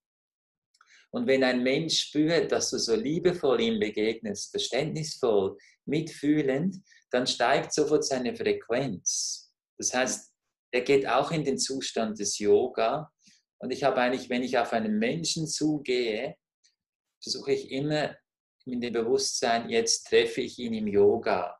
[1.11, 6.77] Und wenn ein Mensch spürt, dass du so liebevoll ihm begegnest, verständnisvoll, mitfühlend,
[7.11, 9.53] dann steigt sofort seine Frequenz.
[9.77, 10.32] Das heißt,
[10.73, 13.11] er geht auch in den Zustand des Yoga.
[13.59, 16.35] Und ich habe eigentlich, wenn ich auf einen Menschen zugehe,
[17.21, 18.15] versuche ich immer
[18.65, 21.55] in dem Bewusstsein, jetzt treffe ich ihn im Yoga,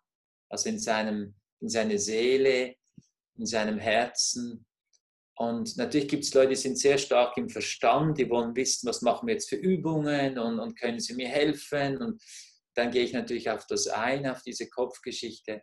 [0.50, 2.76] also in, seinem, in seine Seele,
[3.38, 4.66] in seinem Herzen.
[5.36, 9.04] Und natürlich gibt es Leute, die sind sehr stark im Verstand, die wollen wissen, was
[9.04, 12.02] machen wir jetzt für Übungen und, und können sie mir helfen.
[12.02, 12.24] Und
[12.76, 15.62] dann gehe ich natürlich auf das ein, auf diese Kopfgeschichte.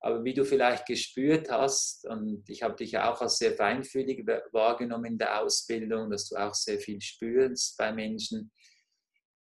[0.00, 4.24] Aber wie du vielleicht gespürt hast, und ich habe dich ja auch als sehr feinfühlig
[4.52, 8.52] wahrgenommen in der Ausbildung, dass du auch sehr viel spürst bei Menschen,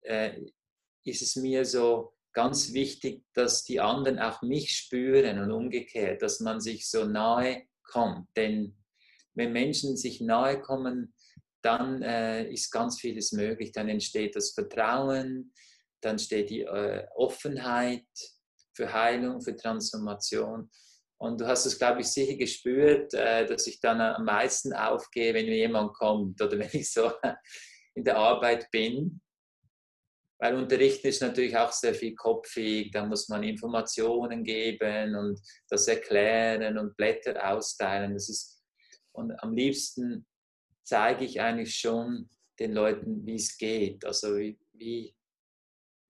[0.02, 0.40] äh,
[1.04, 6.40] ist es mir so ganz wichtig, dass die anderen auch mich spüren und umgekehrt, dass
[6.40, 8.28] man sich so nahe kommt.
[8.36, 8.76] Denn
[9.34, 11.14] wenn Menschen sich nahe kommen,
[11.62, 13.72] dann äh, ist ganz vieles möglich.
[13.72, 15.52] Dann entsteht das Vertrauen,
[16.02, 18.06] dann steht die äh, Offenheit
[18.78, 20.70] für Heilung, für Transformation.
[21.20, 25.34] Und du hast es, glaube ich, sicher gespürt, äh, dass ich dann am meisten aufgehe,
[25.34, 27.12] wenn mir jemand kommt oder wenn ich so
[27.96, 29.20] in der Arbeit bin
[30.40, 35.88] weil Unterrichten ist natürlich auch sehr viel kopfig, da muss man Informationen geben und das
[35.88, 38.14] erklären und Blätter austeilen.
[38.14, 38.62] Das ist,
[39.14, 40.28] und am liebsten
[40.84, 45.16] zeige ich eigentlich schon den Leuten, wie es geht, also wie, wie,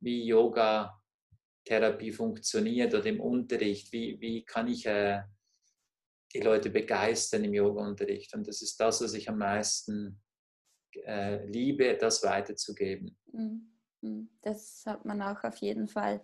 [0.01, 0.23] wie
[1.67, 5.21] Yoga-Therapie funktioniert oder im Unterricht, wie, wie kann ich äh,
[6.33, 8.33] die Leute begeistern im Yoga-Unterricht.
[8.33, 10.21] Und das ist das, was ich am meisten
[11.05, 13.17] äh, liebe, das weiterzugeben.
[13.31, 13.71] Mhm.
[14.01, 14.29] Mhm.
[14.41, 16.21] Das hat man auch auf jeden Fall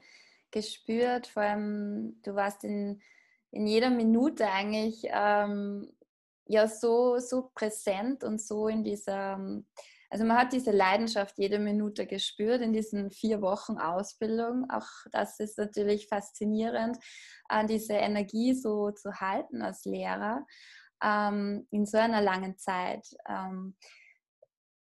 [0.52, 1.28] gespürt.
[1.28, 3.02] Vor allem, du warst in,
[3.52, 5.92] in jeder Minute eigentlich ähm,
[6.46, 9.64] ja so, so präsent und so in dieser,
[10.14, 14.70] also man hat diese Leidenschaft jede Minute gespürt in diesen vier Wochen Ausbildung.
[14.70, 17.00] Auch das ist natürlich faszinierend,
[17.50, 20.46] an diese Energie so zu halten als Lehrer
[21.04, 23.08] ähm, in so einer langen Zeit.
[23.28, 23.76] Ähm,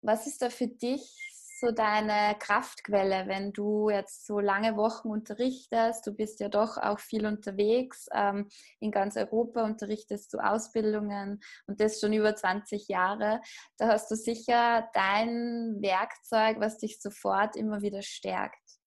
[0.02, 6.06] was ist da für dich so deine Kraftquelle, wenn du jetzt so lange Wochen unterrichtest?
[6.06, 8.08] Du bist ja doch auch viel unterwegs.
[8.14, 8.48] Ähm,
[8.80, 13.42] in ganz Europa unterrichtest du Ausbildungen und das schon über 20 Jahre.
[13.78, 18.80] Da hast du sicher dein Werkzeug, was dich sofort immer wieder stärkt.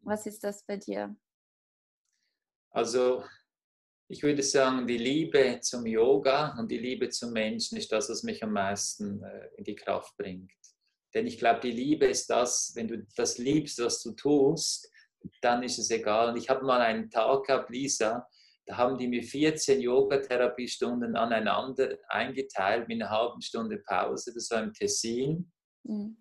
[0.00, 1.16] Was ist das bei dir?
[2.70, 3.24] Also
[4.08, 8.22] ich würde sagen, die Liebe zum Yoga und die Liebe zum Menschen ist das, was
[8.22, 10.52] mich am meisten äh, in die Kraft bringt.
[11.14, 14.90] Denn ich glaube, die Liebe ist das, wenn du das liebst, was du tust,
[15.40, 16.30] dann ist es egal.
[16.30, 18.26] Und ich habe mal einen Tag gehabt, Lisa,
[18.66, 24.32] da haben die mir 14 Yoga-Therapiestunden aneinander eingeteilt mit einer halben Stunde Pause.
[24.34, 25.50] Das war im Tessin.
[25.84, 26.16] Mhm.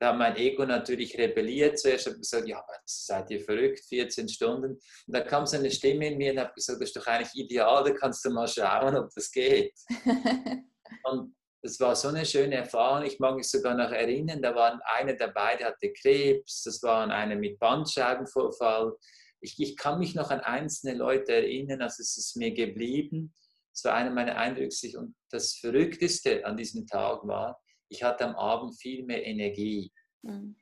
[0.00, 1.76] Da hat mein Ego natürlich rebelliert.
[1.76, 4.74] Zuerst habe ich gesagt, ja, seid ihr verrückt, 14 Stunden.
[4.74, 7.34] Und da kam so eine Stimme in mir und habe gesagt, das ist doch eigentlich
[7.34, 9.74] ideal, da kannst du mal schauen, ob das geht.
[11.02, 13.04] und das war so eine schöne Erfahrung.
[13.04, 17.08] Ich mag mich sogar noch erinnern, da war einer dabei, der hatte Krebs, das war
[17.08, 18.92] einer mit Bandscheibenvorfall.
[19.40, 23.34] Ich, ich kann mich noch an einzelne Leute erinnern, also es ist mir geblieben.
[23.72, 24.98] Es war einer meiner Eindrücke.
[24.98, 29.92] Und das Verrückteste an diesem Tag war, ich hatte am Abend viel mehr Energie.
[30.22, 30.56] Mhm.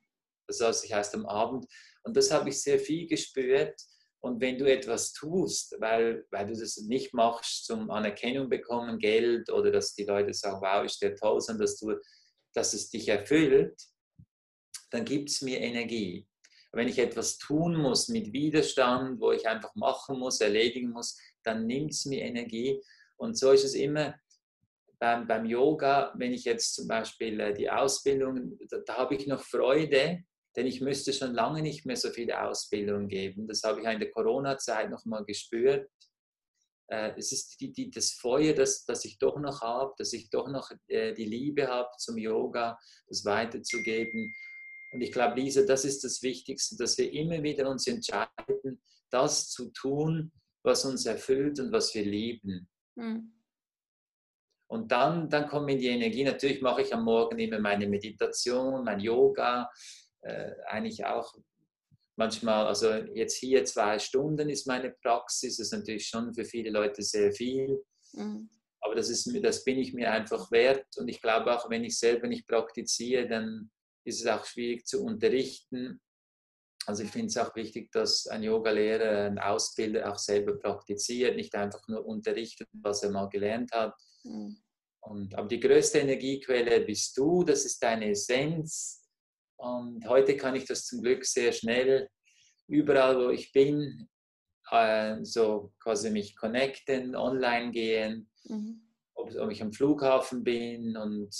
[0.46, 1.66] Das heißt am Abend.
[2.04, 3.80] Und das habe ich sehr viel gespürt
[4.20, 9.50] und wenn du etwas tust, weil, weil du das nicht machst zum Anerkennung bekommen, Geld
[9.50, 11.94] oder dass die Leute sagen, wow, ist der toll, sondern dass, du,
[12.54, 13.80] dass es dich erfüllt,
[14.90, 16.26] dann gibt es mir Energie.
[16.72, 21.66] Wenn ich etwas tun muss mit Widerstand, wo ich einfach machen muss, erledigen muss, dann
[21.66, 22.82] nimmt es mir Energie.
[23.16, 24.14] Und so ist es immer
[24.98, 29.26] beim, beim Yoga, wenn ich jetzt zum Beispiel äh, die Ausbildung, da, da habe ich
[29.26, 30.24] noch Freude,
[30.56, 33.46] denn ich müsste schon lange nicht mehr so viel Ausbildung geben.
[33.46, 35.90] Das habe ich in der Corona-Zeit noch mal gespürt.
[36.88, 40.30] Äh, es ist die, die, das Feuer, das, das ich doch noch habe, dass ich
[40.30, 44.34] doch noch äh, die Liebe habe zum Yoga, das weiterzugeben.
[44.92, 49.50] Und ich glaube, Lisa, das ist das Wichtigste, dass wir immer wieder uns entscheiden, das
[49.50, 52.68] zu tun, was uns erfüllt und was wir lieben.
[52.94, 53.32] Mhm.
[54.68, 56.24] Und dann, dann kommen die Energie.
[56.24, 59.70] Natürlich mache ich am Morgen immer meine Meditation, mein Yoga,
[60.22, 61.34] äh, eigentlich auch
[62.16, 66.70] manchmal, also jetzt hier zwei Stunden ist meine Praxis, das ist natürlich schon für viele
[66.70, 67.82] Leute sehr viel.
[68.12, 68.48] Mhm.
[68.80, 70.86] Aber das, ist, das bin ich mir einfach wert.
[70.96, 73.70] Und ich glaube auch, wenn ich selber nicht praktiziere, dann
[74.04, 76.00] ist es auch schwierig zu unterrichten.
[76.86, 81.54] Also ich finde es auch wichtig, dass ein Yogalehrer, ein Ausbilder auch selber praktiziert, nicht
[81.56, 83.94] einfach nur unterrichtet, was er mal gelernt hat.
[84.22, 84.56] Mhm.
[85.00, 89.05] Und, aber die größte Energiequelle bist du, das ist deine Essenz.
[89.56, 92.08] Und heute kann ich das zum Glück sehr schnell
[92.68, 94.08] überall, wo ich bin,
[94.70, 98.82] äh, so quasi mich connecten, online gehen, mhm.
[99.14, 101.34] ob, ob, ich am Flughafen bin und,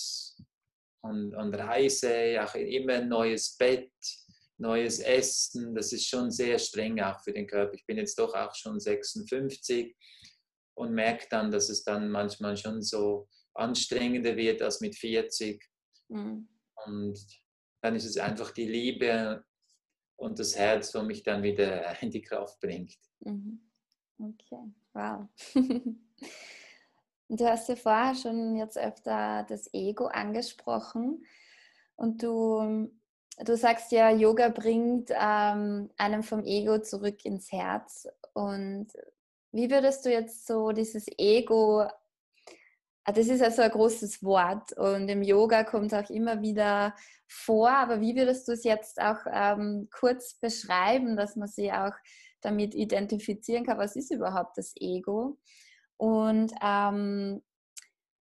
[1.03, 3.93] und, und reise, auch immer ein neues Bett,
[4.59, 5.75] neues Essen.
[5.75, 7.75] Das ist schon sehr streng auch für den Körper.
[7.75, 9.95] Ich bin jetzt doch auch schon 56
[10.75, 15.63] und merke dann, dass es dann manchmal schon so anstrengender wird als mit 40.
[16.09, 16.49] Mhm.
[16.85, 17.19] Und
[17.87, 19.45] dann ist es einfach die Liebe
[20.17, 22.99] und das Herz, wo mich dann wieder in die Kraft bringt.
[23.21, 23.61] Mhm.
[24.19, 25.29] Okay, wow.
[27.29, 31.27] Du hast ja vorher schon jetzt öfter das Ego angesprochen
[31.97, 32.89] und du,
[33.45, 38.07] du sagst ja, Yoga bringt ähm, einem vom Ego zurück ins Herz.
[38.33, 38.93] Und
[39.51, 41.89] wie würdest du jetzt so dieses Ego
[43.15, 46.95] das ist also ein großes Wort und im Yoga kommt es auch immer wieder
[47.29, 47.71] vor.
[47.71, 51.95] Aber wie würdest du es jetzt auch ähm, kurz beschreiben, dass man sich auch
[52.41, 55.39] damit identifizieren kann, was ist überhaupt das Ego?
[55.97, 57.43] Und ähm,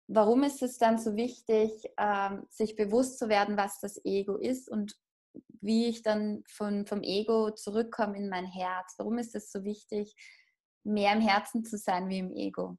[0.07, 4.69] warum ist es dann so wichtig, ähm, sich bewusst zu werden, was das Ego ist
[4.69, 4.95] und
[5.61, 8.95] wie ich dann von, vom Ego zurückkomme in mein Herz.
[8.97, 10.15] Warum ist es so wichtig,
[10.83, 12.77] mehr im Herzen zu sein wie im Ego?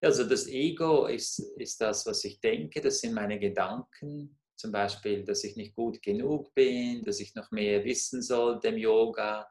[0.00, 4.38] Also das Ego ist, ist das, was ich denke, das sind meine Gedanken.
[4.56, 8.78] Zum Beispiel, dass ich nicht gut genug bin, dass ich noch mehr wissen sollte im
[8.78, 9.46] Yoga.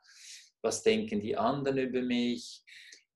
[0.62, 2.64] Was denken die anderen über mich?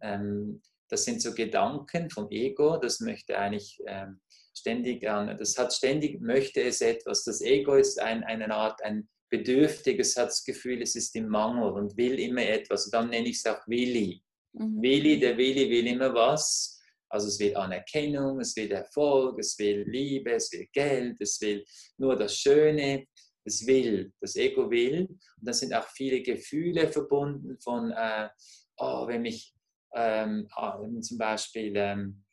[0.01, 4.19] Ähm, das sind so Gedanken vom Ego, das möchte eigentlich ähm,
[4.57, 7.23] ständig an, das hat ständig, möchte es etwas.
[7.23, 11.71] Das Ego ist ein, eine Art, ein Bedürftiges, hat das Gefühl, es ist im Mangel
[11.71, 12.85] und will immer etwas.
[12.85, 14.23] Und dann nenne ich es auch Willi.
[14.53, 14.81] Mhm.
[14.81, 16.78] Willi, der Willi will immer was.
[17.09, 21.65] Also es will Anerkennung, es will Erfolg, es will Liebe, es will Geld, es will
[21.97, 23.07] nur das Schöne.
[23.45, 25.07] Es will, das Ego will.
[25.07, 28.29] Und da sind auch viele Gefühle verbunden von, äh,
[28.77, 29.55] oh, wenn mich
[29.95, 32.23] ähm, ah, zum Beispiel, ähm,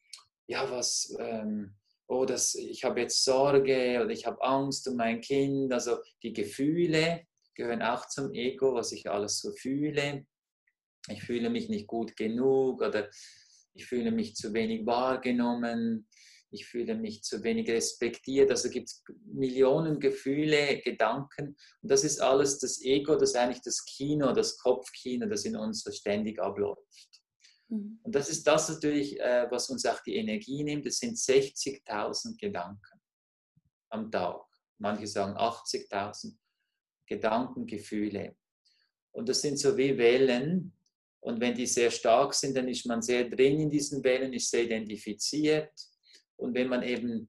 [0.47, 1.75] ja, was, ähm,
[2.09, 5.73] oh, das, ich habe jetzt Sorge oder ich habe Angst um mein Kind.
[5.73, 10.27] Also die Gefühle gehören auch zum Ego, was ich alles so fühle.
[11.09, 13.09] Ich fühle mich nicht gut genug oder
[13.77, 16.09] ich fühle mich zu wenig wahrgenommen,
[16.51, 18.51] ich fühle mich zu wenig respektiert.
[18.51, 21.57] Also gibt es Millionen Gefühle, Gedanken.
[21.83, 25.57] Und das ist alles das Ego, das ist eigentlich das Kino, das Kopfkino, das in
[25.57, 26.81] uns so ständig abläuft.
[27.69, 28.01] Mhm.
[28.03, 30.87] Und das ist das natürlich, äh, was uns auch die Energie nimmt.
[30.87, 33.01] Das sind 60.000 Gedanken
[33.91, 34.41] am Tag.
[34.79, 36.37] Manche sagen 80.000
[37.07, 38.37] Gedanken, Gefühle.
[39.13, 40.76] Und das sind so wie Wellen.
[41.21, 44.51] Und wenn die sehr stark sind, dann ist man sehr drin in diesen Wellen, ist
[44.51, 45.73] sehr identifiziert.
[46.37, 47.29] Und wenn man eben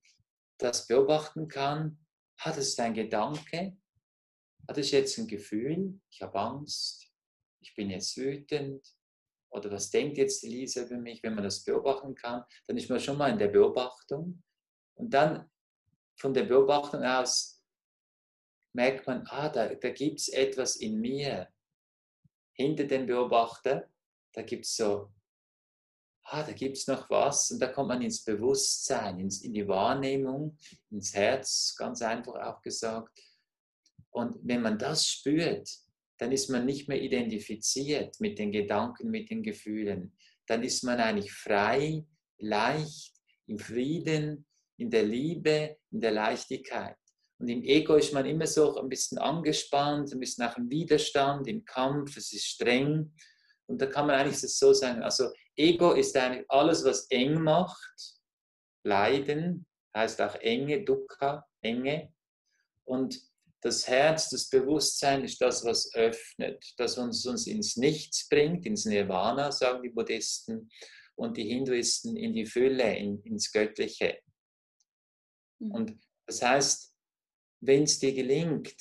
[0.58, 1.98] das beobachten kann,
[2.38, 3.78] hat es ein Gedanke,
[4.68, 7.12] hat es jetzt ein Gefühl, ich habe Angst,
[7.62, 8.86] ich bin jetzt wütend,
[9.50, 12.90] oder was denkt jetzt die Lisa über mich, wenn man das beobachten kann, dann ist
[12.90, 14.44] man schon mal in der Beobachtung.
[14.96, 15.50] Und dann
[16.18, 17.64] von der Beobachtung aus
[18.74, 21.48] merkt man, ah, da, da gibt es etwas in mir.
[22.58, 23.88] Hinter dem Beobachter,
[24.34, 25.12] da gibt es so,
[26.24, 27.51] ah, da gibt es noch was.
[27.51, 30.58] Und da kommt man ins Bewusstsein, ins, in die Wahrnehmung,
[30.89, 33.20] ins Herz, ganz einfach auch gesagt.
[34.10, 35.70] Und wenn man das spürt,
[36.18, 40.18] dann ist man nicht mehr identifiziert mit den Gedanken, mit den Gefühlen.
[40.47, 42.05] Dann ist man eigentlich frei,
[42.39, 43.14] leicht,
[43.45, 44.45] im Frieden,
[44.78, 46.97] in der Liebe, in der Leichtigkeit.
[47.40, 51.48] Und im Ego ist man immer so ein bisschen angespannt, ein bisschen nach dem Widerstand,
[51.48, 53.14] im Kampf, es ist streng.
[53.68, 58.18] Und da kann man eigentlich so sagen, also Ego ist eigentlich alles, was eng macht.
[58.84, 62.14] Leiden heißt auch Enge, Dukkha, Enge.
[62.86, 63.20] Und
[63.62, 68.86] das Herz, das Bewusstsein ist das, was öffnet, das uns, uns ins Nichts bringt, ins
[68.86, 70.70] Nirvana, sagen die Buddhisten,
[71.16, 74.20] und die Hinduisten in die Fülle, in, ins Göttliche.
[75.60, 75.72] Mhm.
[75.72, 76.87] Und das heißt,
[77.62, 78.76] wenn es dir gelingt,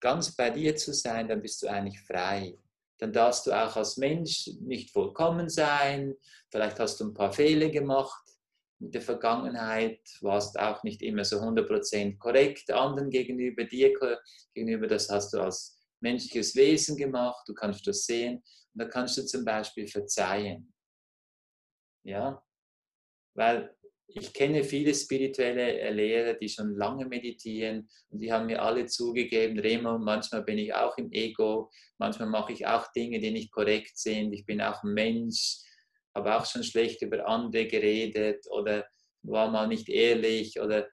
[0.00, 2.58] ganz bei dir zu sein, dann bist du eigentlich frei.
[2.98, 6.14] Dann darfst du auch als Mensch nicht vollkommen sein.
[6.50, 8.22] Vielleicht hast du ein paar Fehler gemacht
[8.78, 13.92] mit der Vergangenheit, warst auch nicht immer so 100% korrekt anderen gegenüber, dir
[14.54, 18.42] gegenüber, das hast du als menschliches Wesen gemacht, du kannst das sehen
[18.74, 20.72] und da kannst du zum Beispiel verzeihen.
[22.04, 22.44] Ja,
[23.34, 23.74] weil
[24.14, 29.58] ich kenne viele spirituelle Lehrer, die schon lange meditieren und die haben mir alle zugegeben,
[29.58, 33.96] Remo, manchmal bin ich auch im Ego, manchmal mache ich auch Dinge, die nicht korrekt
[33.96, 35.58] sind, ich bin auch Mensch,
[36.14, 38.86] habe auch schon schlecht über andere geredet oder
[39.22, 40.88] war mal nicht ehrlich oder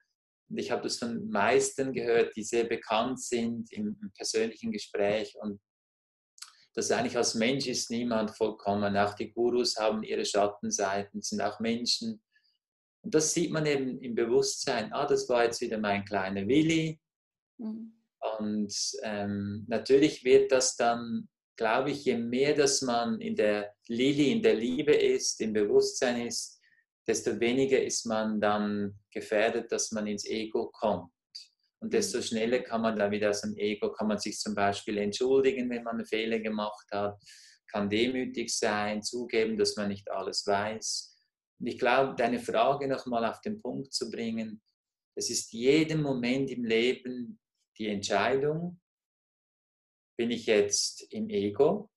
[0.56, 5.60] ich habe das von meisten gehört, die sehr bekannt sind im, im persönlichen Gespräch und
[6.74, 8.96] dass eigentlich als Mensch ist niemand vollkommen.
[8.96, 12.22] Auch die Gurus haben ihre Schattenseiten, sind auch Menschen.
[13.02, 14.92] Und das sieht man eben im Bewusstsein.
[14.92, 17.00] Ah, das war jetzt wieder mein kleiner Willi.
[17.58, 17.94] Mhm.
[18.38, 21.28] Und ähm, natürlich wird das dann
[21.60, 26.26] glaube ich, je mehr, dass man in der Lili, in der Liebe ist, im Bewusstsein
[26.26, 26.58] ist,
[27.06, 31.12] desto weniger ist man dann gefährdet, dass man ins Ego kommt.
[31.80, 32.22] Und desto mhm.
[32.22, 35.82] schneller kann man dann wieder aus dem Ego, kann man sich zum Beispiel entschuldigen, wenn
[35.82, 37.22] man einen Fehler gemacht hat,
[37.70, 41.09] kann demütig sein, zugeben, dass man nicht alles weiß.
[41.60, 44.62] Und ich glaube, deine Frage nochmal auf den Punkt zu bringen,
[45.14, 47.38] es ist jeden Moment im Leben
[47.76, 48.80] die Entscheidung,
[50.16, 51.90] bin ich jetzt im Ego?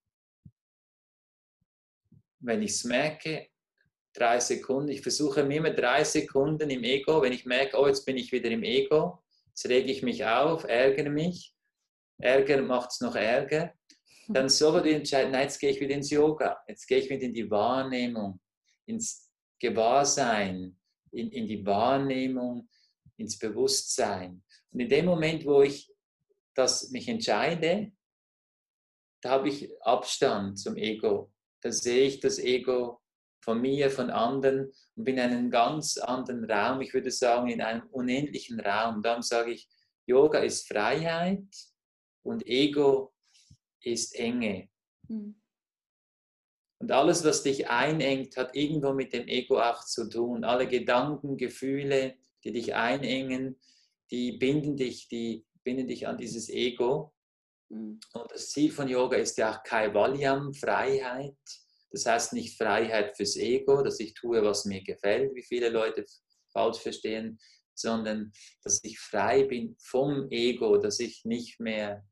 [2.39, 3.47] Wenn ich es merke,
[4.13, 8.05] drei Sekunden, ich versuche mir immer drei Sekunden im Ego, wenn ich merke, oh, jetzt
[8.05, 11.55] bin ich wieder im Ego, jetzt rege ich mich auf, ärgere mich,
[12.19, 13.73] Ärger macht es noch Ärger,
[14.27, 17.33] dann sofort entscheiden, nein, jetzt gehe ich wieder ins Yoga, jetzt gehe ich wieder in
[17.33, 18.39] die Wahrnehmung,
[18.85, 19.22] ins
[19.63, 20.77] Gewahrsein,
[21.11, 22.67] in, in die Wahrnehmung,
[23.15, 24.43] ins Bewusstsein.
[24.71, 25.89] Und in dem Moment, wo ich
[26.53, 27.93] das mich entscheide,
[29.21, 31.31] da habe ich Abstand zum Ego.
[31.61, 32.99] Da sehe ich das Ego
[33.41, 36.81] von mir, von anderen und bin in einem ganz anderen Raum.
[36.81, 39.01] Ich würde sagen, in einem unendlichen Raum.
[39.01, 39.69] Darum sage ich,
[40.05, 41.47] Yoga ist Freiheit
[42.23, 43.13] und Ego
[43.81, 44.67] ist Enge.
[45.07, 45.42] Mhm.
[46.83, 50.43] Und alles, was dich einengt, hat irgendwo mit dem Ego auch zu tun.
[50.43, 53.57] Alle Gedanken, Gefühle, die dich einengen,
[54.11, 57.13] die binden dich, die binden dich an dieses Ego.
[57.69, 58.01] Mhm.
[58.11, 61.37] Und das Ziel von Yoga ist ja auch Kaivalyam, Freiheit.
[61.89, 66.03] Das heißt nicht Freiheit fürs Ego, dass ich tue, was mir gefällt, wie viele Leute
[66.51, 67.39] falsch verstehen,
[67.73, 72.05] sondern dass ich frei bin vom Ego, dass ich nicht mehr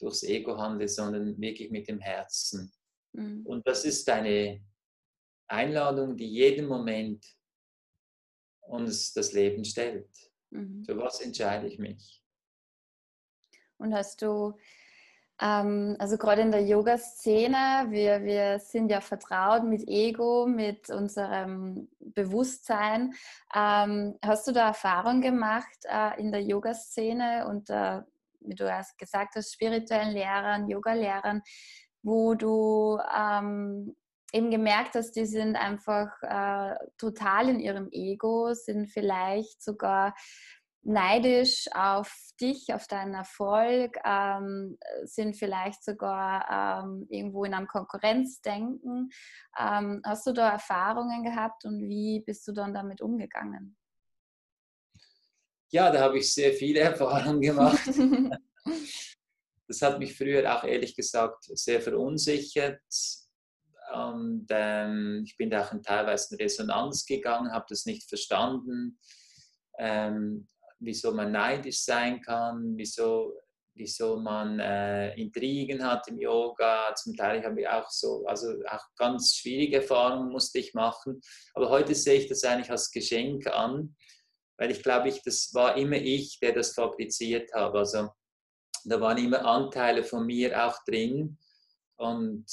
[0.00, 2.72] durchs Ego handle, sondern wirklich mit dem Herzen.
[3.12, 3.46] Mhm.
[3.46, 4.60] Und das ist eine
[5.48, 7.24] Einladung, die jeden Moment
[8.62, 10.08] uns das Leben stellt.
[10.50, 10.84] Mhm.
[10.84, 12.22] Für was entscheide ich mich?
[13.78, 14.56] Und hast du,
[15.40, 21.88] ähm, also gerade in der Yoga-Szene, wir, wir sind ja vertraut mit Ego, mit unserem
[21.98, 23.12] Bewusstsein.
[23.54, 28.02] Ähm, hast du da Erfahrung gemacht äh, in der Yoga-Szene und äh,
[28.44, 31.42] wie du hast gesagt hast, spirituellen Lehrern, Yoga-Lehrern,
[32.02, 33.96] wo du ähm,
[34.32, 40.14] eben gemerkt hast, die sind einfach äh, total in ihrem Ego, sind vielleicht sogar
[40.84, 49.10] neidisch auf dich, auf deinen Erfolg, ähm, sind vielleicht sogar ähm, irgendwo in einem Konkurrenzdenken.
[49.58, 53.76] Ähm, hast du da Erfahrungen gehabt und wie bist du dann damit umgegangen?
[55.70, 57.78] Ja, da habe ich sehr viele Erfahrungen gemacht.
[59.72, 62.80] das hat mich früher auch ehrlich gesagt sehr verunsichert.
[63.94, 68.98] Und ähm, ich bin da auch in teilweise in Resonanz gegangen, habe das nicht verstanden,
[69.78, 70.46] ähm,
[70.78, 73.34] wieso man neidisch sein kann, wieso,
[73.74, 76.94] wieso man äh, Intrigen hat im Yoga.
[76.94, 81.20] Zum Teil habe ich auch so, also auch ganz schwierige Erfahrungen musste ich machen.
[81.54, 83.96] Aber heute sehe ich das eigentlich als Geschenk an,
[84.58, 87.78] weil ich glaube, ich, das war immer ich, der das fabriziert habe.
[87.78, 88.10] Also
[88.84, 91.38] da waren immer Anteile von mir auch drin.
[91.96, 92.46] Und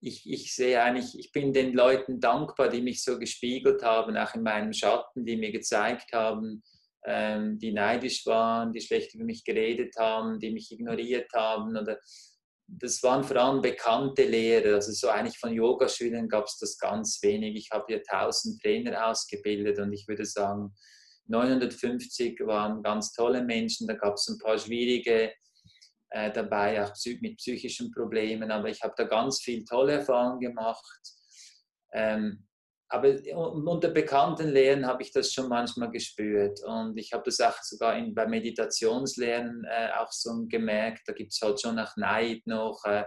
[0.00, 4.34] ich, ich sehe eigentlich, ich bin den Leuten dankbar, die mich so gespiegelt haben, auch
[4.34, 6.62] in meinem Schatten, die mir gezeigt haben,
[7.04, 11.76] ähm, die neidisch waren, die schlecht über mich geredet haben, die mich ignoriert haben.
[11.76, 11.98] Oder
[12.68, 14.74] das waren vor allem bekannte Lehrer.
[14.74, 17.56] Also so eigentlich von Yogaschülern gab es das ganz wenig.
[17.56, 20.74] Ich habe hier 1000 Trainer ausgebildet und ich würde sagen,
[21.28, 25.32] 950 waren ganz tolle Menschen, da gab es ein paar schwierige
[26.10, 31.02] äh, dabei, auch mit psychischen Problemen, aber ich habe da ganz viel tolle Erfahrungen gemacht.
[31.92, 32.46] Ähm,
[32.88, 37.60] aber unter bekannten Lehren habe ich das schon manchmal gespürt und ich habe das auch
[37.62, 42.46] sogar in, bei Meditationslehren äh, auch so gemerkt, da gibt es halt schon nach Neid
[42.46, 42.84] noch.
[42.84, 43.04] Äh,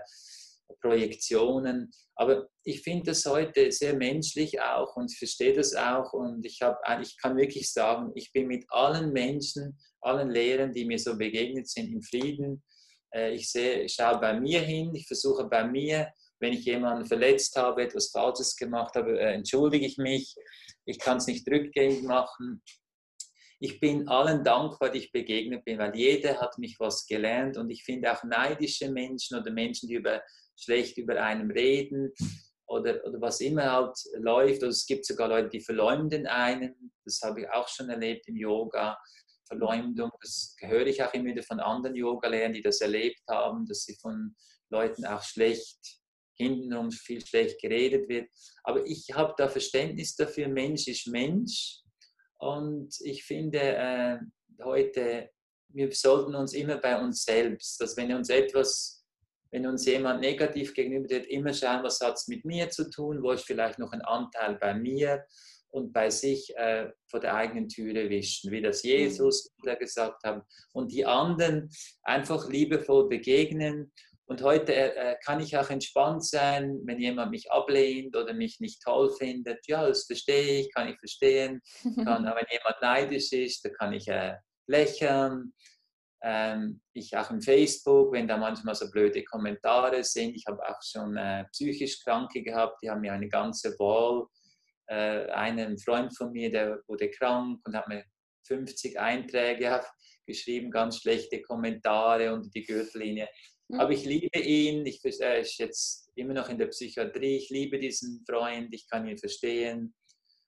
[0.81, 1.91] Projektionen.
[2.15, 6.13] Aber ich finde das heute sehr menschlich auch und verstehe das auch.
[6.13, 10.85] Und ich, hab, ich kann wirklich sagen, ich bin mit allen Menschen, allen Lehrern, die
[10.85, 12.63] mir so begegnet sind, in Frieden.
[13.13, 17.05] Äh, ich, sehe, ich schaue bei mir hin, ich versuche bei mir, wenn ich jemanden
[17.05, 20.35] verletzt habe, etwas Falsches gemacht habe, äh, entschuldige ich mich.
[20.85, 22.61] Ich kann es nicht rückgängig machen
[23.59, 27.69] ich bin allen dankbar, die ich begegnet bin, weil jeder hat mich was gelernt und
[27.69, 30.21] ich finde auch neidische Menschen oder Menschen, die über
[30.63, 32.11] schlecht über einem reden
[32.67, 34.61] oder, oder was immer halt läuft.
[34.61, 36.93] Oder es gibt sogar Leute, die verleumden einen.
[37.03, 38.97] Das habe ich auch schon erlebt im Yoga.
[39.47, 43.83] Verleumdung, das höre ich auch immer wieder von anderen Yoga-Lehrern, die das erlebt haben, dass
[43.83, 44.35] sie von
[44.69, 45.99] Leuten auch schlecht
[46.39, 48.29] hintenrum viel schlecht geredet wird.
[48.63, 51.81] Aber ich habe da Verständnis dafür, Mensch ist Mensch.
[52.37, 54.19] Und ich finde äh,
[54.63, 55.29] heute,
[55.69, 58.98] wir sollten uns immer bei uns selbst, dass wenn uns etwas
[59.51, 63.31] wenn uns jemand negativ gegenübertritt, immer schauen, was hat es mit mir zu tun, wo
[63.31, 65.23] ist vielleicht noch ein Anteil bei mir
[65.71, 69.77] und bei sich äh, vor der eigenen Türe wischen, wie das Jesus mhm.
[69.79, 70.43] gesagt hat.
[70.73, 71.69] Und die anderen
[72.03, 73.91] einfach liebevoll begegnen.
[74.25, 78.81] Und heute äh, kann ich auch entspannt sein, wenn jemand mich ablehnt oder mich nicht
[78.83, 79.65] toll findet.
[79.67, 81.61] Ja, das verstehe ich, kann ich verstehen.
[81.83, 84.35] Kann, wenn jemand neidisch ist, da kann ich äh,
[84.67, 85.53] lächeln
[86.21, 90.35] ähm, ich auch im Facebook, wenn da manchmal so blöde Kommentare sind.
[90.35, 94.25] Ich habe auch schon äh, psychisch Kranke gehabt, die haben mir eine ganze Wall.
[94.87, 98.03] Äh, einen Freund von mir, der wurde krank und hat mir
[98.47, 99.81] 50 Einträge
[100.25, 103.29] geschrieben, ganz schlechte Kommentare unter die Gürtellinie.
[103.69, 103.79] Mhm.
[103.79, 107.79] Aber ich liebe ihn, ich, er ist jetzt immer noch in der Psychiatrie, ich liebe
[107.79, 109.93] diesen Freund, ich kann ihn verstehen.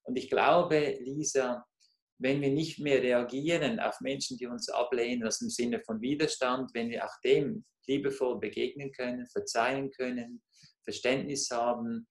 [0.04, 1.64] Und ich glaube, Lisa,
[2.22, 6.72] wenn wir nicht mehr reagieren auf Menschen, die uns ablehnen, das im Sinne von Widerstand,
[6.74, 10.42] wenn wir auch dem liebevoll begegnen können, verzeihen können,
[10.84, 12.08] Verständnis haben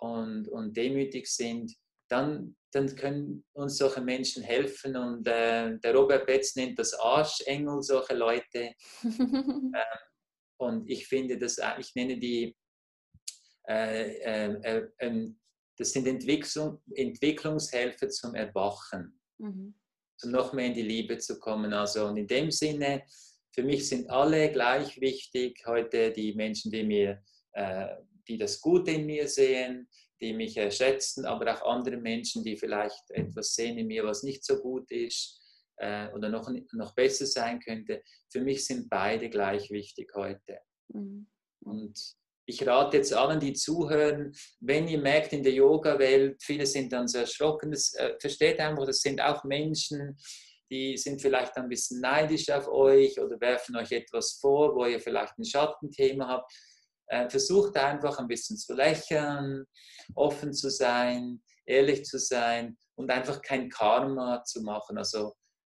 [0.00, 1.72] und, und demütig sind,
[2.08, 4.96] dann, dann können uns solche Menschen helfen.
[4.96, 8.72] Und äh, der Robert Betz nennt das Arschengel, solche Leute.
[9.04, 9.72] ähm,
[10.58, 12.56] und ich finde das, ich nenne die,
[13.68, 15.38] äh, äh, äh ähm,
[15.76, 19.74] das sind Entwicklung, Entwicklungshelfer zum Erwachen, mhm.
[20.22, 21.72] um noch mehr in die Liebe zu kommen.
[21.72, 23.04] Also und in dem Sinne,
[23.52, 27.22] für mich sind alle gleich wichtig heute die Menschen, die mir,
[27.52, 27.88] äh,
[28.26, 29.88] die das Gute in mir sehen,
[30.20, 34.44] die mich schätzen, aber auch andere Menschen, die vielleicht etwas sehen in mir, was nicht
[34.44, 35.40] so gut ist
[35.76, 38.02] äh, oder noch, noch besser sein könnte.
[38.30, 40.58] Für mich sind beide gleich wichtig heute.
[40.88, 41.28] Mhm.
[41.60, 42.16] Und
[42.46, 47.08] ich rate jetzt allen, die zuhören, wenn ihr merkt in der Yoga-Welt, viele sind dann
[47.08, 50.16] so erschrocken, das, äh, versteht einfach, das sind auch Menschen,
[50.70, 55.00] die sind vielleicht ein bisschen neidisch auf euch oder werfen euch etwas vor, wo ihr
[55.00, 56.52] vielleicht ein Schattenthema habt.
[57.06, 59.64] Äh, versucht einfach ein bisschen zu lächeln,
[60.14, 64.96] offen zu sein, ehrlich zu sein und einfach kein Karma zu machen.
[64.96, 65.34] Also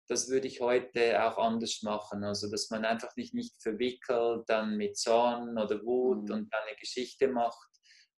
[0.09, 2.25] das würde ich heute auch anders machen.
[2.25, 6.35] Also dass man einfach nicht, nicht verwickelt, dann mit Zorn oder Wut mhm.
[6.35, 7.69] und dann eine Geschichte macht,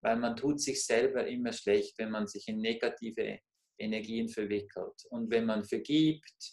[0.02, 3.38] weil man tut sich selber immer schlecht, wenn man sich in negative
[3.78, 5.04] Energien verwickelt.
[5.10, 6.52] Und wenn man vergibt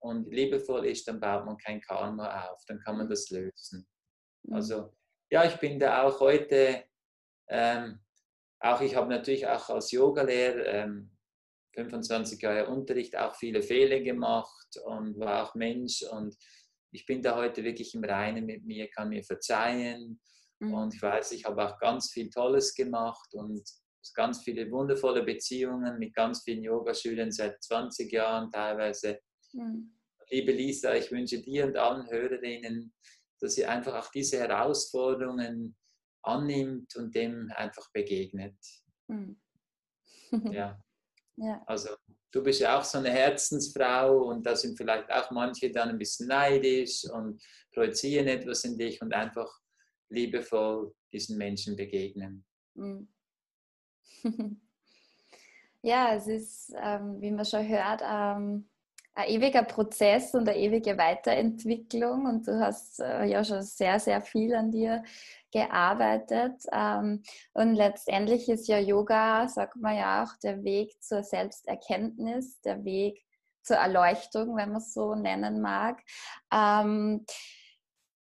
[0.00, 3.86] und liebevoll ist, dann baut man kein Karma auf, dann kann man das lösen.
[4.42, 4.54] Mhm.
[4.54, 4.92] Also
[5.30, 6.84] ja, ich bin da auch heute,
[7.48, 8.00] ähm,
[8.60, 11.11] auch ich habe natürlich auch als Yogalehrer ähm,
[11.74, 16.36] 25 Jahre Unterricht auch viele Fehler gemacht und war auch Mensch und
[16.90, 20.20] ich bin da heute wirklich im Reinen mit mir, kann mir verzeihen
[20.60, 20.74] mhm.
[20.74, 23.62] und ich weiß, ich habe auch ganz viel Tolles gemacht und
[24.14, 29.20] ganz viele wundervolle Beziehungen mit ganz vielen Yogaschülern seit 20 Jahren teilweise.
[29.52, 29.96] Mhm.
[30.28, 32.92] Liebe Lisa, ich wünsche dir und allen Hörerinnen
[33.42, 35.76] dass ihr einfach auch diese Herausforderungen
[36.22, 38.56] annimmt und dem einfach begegnet.
[39.08, 39.36] Mhm.
[40.50, 40.80] ja.
[41.36, 41.62] ja.
[41.66, 41.90] Also
[42.30, 45.98] du bist ja auch so eine Herzensfrau und da sind vielleicht auch manche dann ein
[45.98, 49.50] bisschen neidisch und projizieren etwas in dich und einfach
[50.08, 52.44] liebevoll diesen Menschen begegnen.
[52.74, 53.08] Mhm.
[55.82, 58.68] ja, es ist, ähm, wie man schon hört, ähm,
[59.14, 64.22] ein ewiger Prozess und eine ewige Weiterentwicklung und du hast äh, ja schon sehr, sehr
[64.22, 65.02] viel an dir
[65.52, 66.64] gearbeitet.
[66.72, 72.84] Ähm, und letztendlich ist ja Yoga, sagt man ja auch, der Weg zur Selbsterkenntnis, der
[72.84, 73.22] Weg
[73.62, 76.00] zur Erleuchtung, wenn man es so nennen mag.
[76.52, 77.26] Ähm,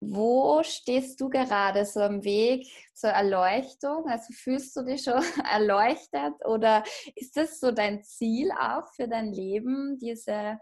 [0.05, 4.09] wo stehst du gerade so am Weg zur Erleuchtung?
[4.09, 6.83] Also fühlst du dich schon erleuchtet oder
[7.15, 10.59] ist das so dein Ziel auch für dein Leben, diese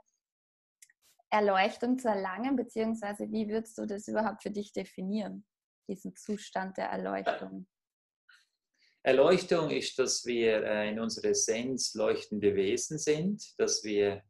[1.31, 5.45] Erleuchtung zu erlangen, beziehungsweise wie würdest du das überhaupt für dich definieren,
[5.89, 7.67] diesen Zustand der Erleuchtung?
[9.03, 14.23] Erleuchtung ist, dass wir äh, in unserer Essenz leuchtende Wesen sind, dass wir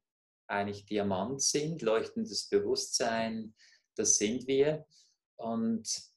[0.47, 3.55] eigentlich Diamant sind, leuchtendes Bewusstsein,
[3.97, 4.87] das sind wir.
[5.37, 6.10] Und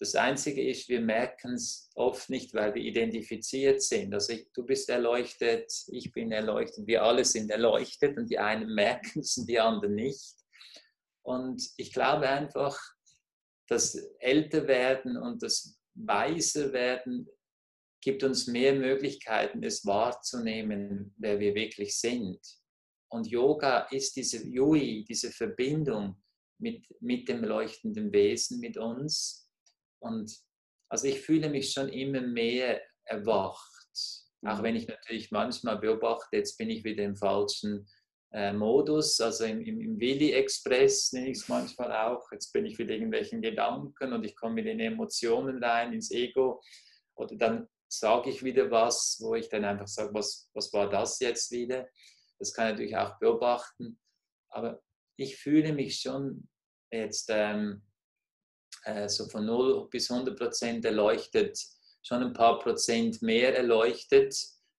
[0.00, 4.14] das Einzige ist, wir merken es oft nicht, weil wir identifiziert sind.
[4.14, 8.74] Also ich, du bist erleuchtet, ich bin erleuchtet, wir alle sind erleuchtet und die einen
[8.74, 10.36] merken es und die anderen nicht.
[11.22, 12.80] Und ich glaube einfach,
[13.68, 17.28] das Älterwerden und das Weiserwerden
[18.02, 22.40] gibt uns mehr Möglichkeiten, es wahrzunehmen, wer wir wirklich sind.
[23.12, 26.16] Und Yoga ist diese Yui, diese Verbindung
[26.58, 29.49] mit, mit dem leuchtenden Wesen, mit uns
[30.00, 30.32] und
[30.88, 33.66] also ich fühle mich schon immer mehr erwacht.
[34.44, 34.62] Auch mhm.
[34.62, 37.86] wenn ich natürlich manchmal beobachte, jetzt bin ich wieder im falschen
[38.32, 42.30] äh, Modus, also im, im, im Willi-Express nenne ich es manchmal auch.
[42.32, 46.62] Jetzt bin ich wieder irgendwelchen Gedanken und ich komme in die Emotionen rein, ins Ego.
[47.16, 51.18] Oder dann sage ich wieder was, wo ich dann einfach sage, was, was war das
[51.20, 51.88] jetzt wieder?
[52.38, 54.00] Das kann ich natürlich auch beobachten.
[54.48, 54.80] Aber
[55.16, 56.48] ich fühle mich schon
[56.90, 57.82] jetzt ähm,
[58.84, 61.58] äh, so von 0 bis 100 Prozent erleuchtet,
[62.02, 64.34] schon ein paar Prozent mehr erleuchtet,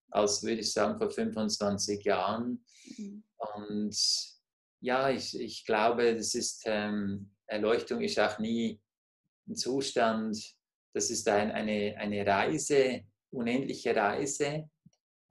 [0.10, 2.64] als würde ich sagen vor 25 Jahren.
[2.98, 3.24] Mhm.
[3.38, 3.98] Und
[4.82, 8.82] ja, ich, ich glaube, das ist, ähm, Erleuchtung ist auch nie
[9.48, 10.38] ein Zustand,
[10.94, 14.70] das ist ein, eine, eine Reise, unendliche Reise.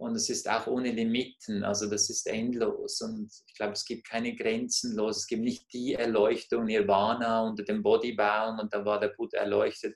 [0.01, 3.03] Und es ist auch ohne Limiten, also das ist endlos.
[3.03, 5.19] Und ich glaube, es gibt keine Grenzen los.
[5.19, 9.95] Es gibt nicht die Erleuchtung, Nirvana unter dem Bodybaum und dann war der Buddha erleuchtet.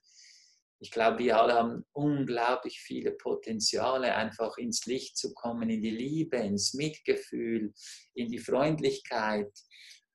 [0.79, 5.97] ich glaube, wir alle haben unglaublich viele Potenziale, einfach ins Licht zu kommen, in die
[5.97, 7.73] Liebe, ins Mitgefühl,
[8.13, 9.51] in die Freundlichkeit.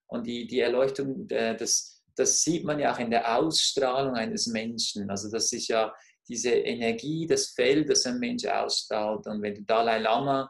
[0.06, 4.46] Und die, die Erleuchtung, äh, das, das sieht man ja auch in der Ausstrahlung eines
[4.46, 5.10] Menschen.
[5.10, 5.92] Also das ist ja
[6.30, 9.26] diese Energie, das Feld, das ein Mensch ausstrahlt.
[9.28, 10.50] Und wenn der Dalai Lama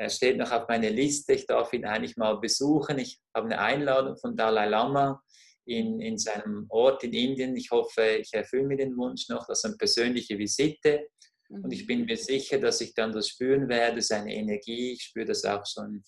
[0.00, 2.98] er steht noch auf meiner Liste, ich darf ihn eigentlich mal besuchen.
[2.98, 5.22] Ich habe eine Einladung von Dalai Lama
[5.66, 7.54] in, in seinem Ort in Indien.
[7.54, 11.06] Ich hoffe, ich erfülle mir den Wunsch noch, das ist eine persönliche Visite.
[11.50, 14.92] Und ich bin mir sicher, dass ich dann das spüren werde, seine Energie.
[14.92, 16.02] Ich spüre das auch schon,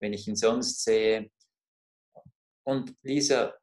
[0.00, 1.30] wenn ich ihn sonst sehe.
[2.64, 3.54] Und Lisa,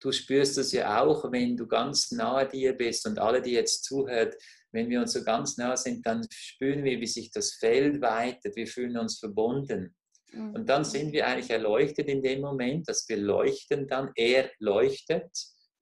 [0.00, 3.84] du spürst das ja auch, wenn du ganz nahe dir bist und alle, die jetzt
[3.84, 4.34] zuhört,
[4.72, 8.56] wenn wir uns so ganz nah sind, dann spüren wir, wie sich das Feld weitet.
[8.56, 9.96] Wir fühlen uns verbunden.
[10.32, 14.10] Und dann sind wir eigentlich erleuchtet in dem Moment, dass wir leuchten dann.
[14.16, 15.30] Er leuchtet.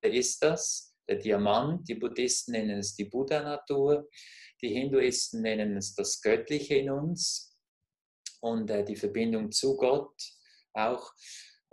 [0.01, 0.95] Wer ist das?
[1.09, 1.89] Der Diamant.
[1.89, 4.09] Die Buddhisten nennen es die Buddha-Natur.
[4.63, 7.57] Die Hinduisten nennen es das Göttliche in uns
[8.41, 10.15] und äh, die Verbindung zu Gott
[10.73, 11.13] auch.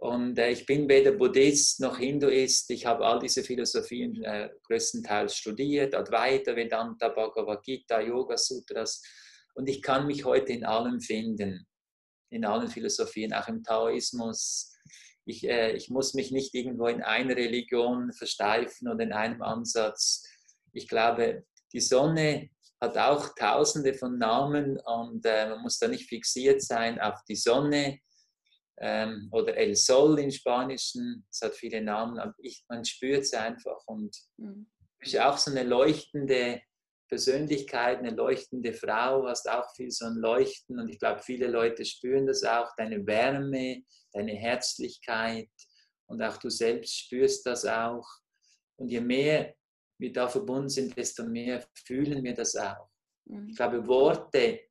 [0.01, 2.71] Und äh, ich bin weder Buddhist noch Hinduist.
[2.71, 9.03] Ich habe all diese Philosophien äh, größtenteils studiert, Advaita, Vedanta, Bhagavad Gita, Yoga Sutras.
[9.53, 11.67] Und ich kann mich heute in allem finden
[12.31, 14.73] in allen Philosophien, auch im Taoismus.
[15.25, 20.23] Ich, äh, ich muss mich nicht irgendwo in eine Religion versteifen oder in einem Ansatz.
[20.71, 21.43] Ich glaube,
[21.73, 22.49] die Sonne
[22.79, 27.35] hat auch tausende von Namen und äh, man muss da nicht fixiert sein auf die
[27.35, 27.99] Sonne
[28.81, 31.25] ähm, oder El Sol im Spanischen.
[31.29, 34.67] Es hat viele Namen, aber ich, man spürt es einfach und mhm.
[34.99, 36.61] ist auch so eine leuchtende
[37.07, 41.85] Persönlichkeit, eine leuchtende Frau, hast auch viel so ein Leuchten und ich glaube, viele Leute
[41.85, 45.49] spüren das auch, deine Wärme, deine Herzlichkeit
[46.07, 48.07] und auch du selbst spürst das auch.
[48.77, 49.53] Und je mehr
[49.99, 52.89] wir da verbunden sind, desto mehr fühlen wir das auch.
[53.25, 53.49] Mhm.
[53.49, 54.61] Ich glaube, Worte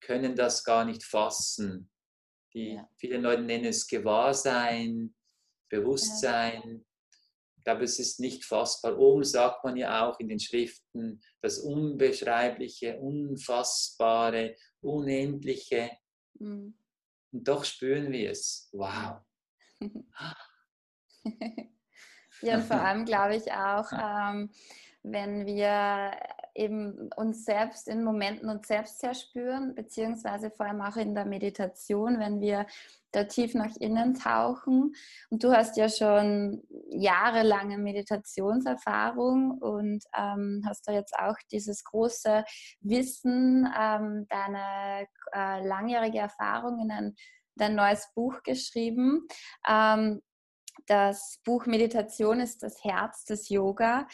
[0.00, 1.90] können das gar nicht fassen.
[2.58, 2.88] Die, ja.
[2.96, 5.14] Viele Leute nennen es Gewahrsein,
[5.68, 6.62] Bewusstsein.
[6.64, 6.88] Ja
[7.68, 8.98] glaube, es ist nicht fassbar.
[8.98, 15.90] Oben sagt man ja auch in den Schriften das Unbeschreibliche, Unfassbare, Unendliche.
[16.38, 16.78] Mhm.
[17.30, 18.70] Und doch spüren wir es.
[18.72, 19.20] Wow.
[22.40, 24.50] ja, und vor allem glaube ich auch, ähm,
[25.02, 26.12] wenn wir
[26.58, 31.24] eben uns selbst in Momenten uns selbst sehr spüren, beziehungsweise vor allem auch in der
[31.24, 32.66] Meditation, wenn wir
[33.12, 34.94] da tief nach innen tauchen.
[35.30, 42.44] Und du hast ja schon jahrelange Meditationserfahrung und ähm, hast da jetzt auch dieses große
[42.80, 47.14] Wissen, ähm, deine äh, langjährige Erfahrung in ein,
[47.54, 49.26] dein neues Buch geschrieben.
[49.66, 50.20] Ähm,
[50.86, 54.06] das Buch Meditation ist das Herz des Yoga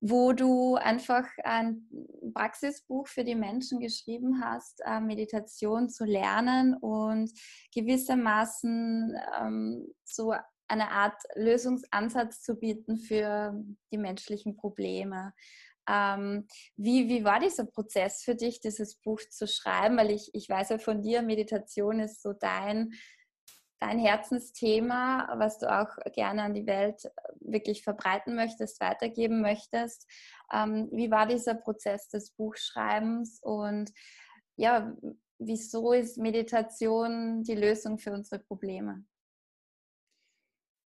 [0.00, 1.88] wo du einfach ein
[2.32, 7.30] Praxisbuch für die Menschen geschrieben hast, äh, Meditation zu lernen und
[7.74, 10.34] gewissermaßen ähm, so
[10.68, 13.54] eine Art Lösungsansatz zu bieten für
[13.90, 15.32] die menschlichen Probleme.
[15.88, 16.46] Ähm,
[16.76, 19.96] wie, wie war dieser Prozess für dich, dieses Buch zu schreiben?
[19.96, 22.92] Weil ich, ich weiß ja von dir, Meditation ist so dein
[23.80, 27.10] dein Herzensthema, was du auch gerne an die Welt äh,
[27.40, 30.06] wirklich verbreiten möchtest, weitergeben möchtest.
[30.52, 33.90] Ähm, wie war dieser Prozess des Buchschreibens und
[34.56, 34.92] ja,
[35.38, 39.04] wieso ist Meditation die Lösung für unsere Probleme?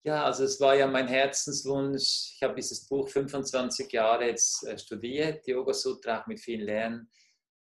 [0.06, 2.32] Ja, also es war ja mein Herzenswunsch.
[2.36, 7.10] Ich habe dieses Buch 25 Jahre jetzt äh, studiert, Yoga Sutra, auch mit vielen Lernen.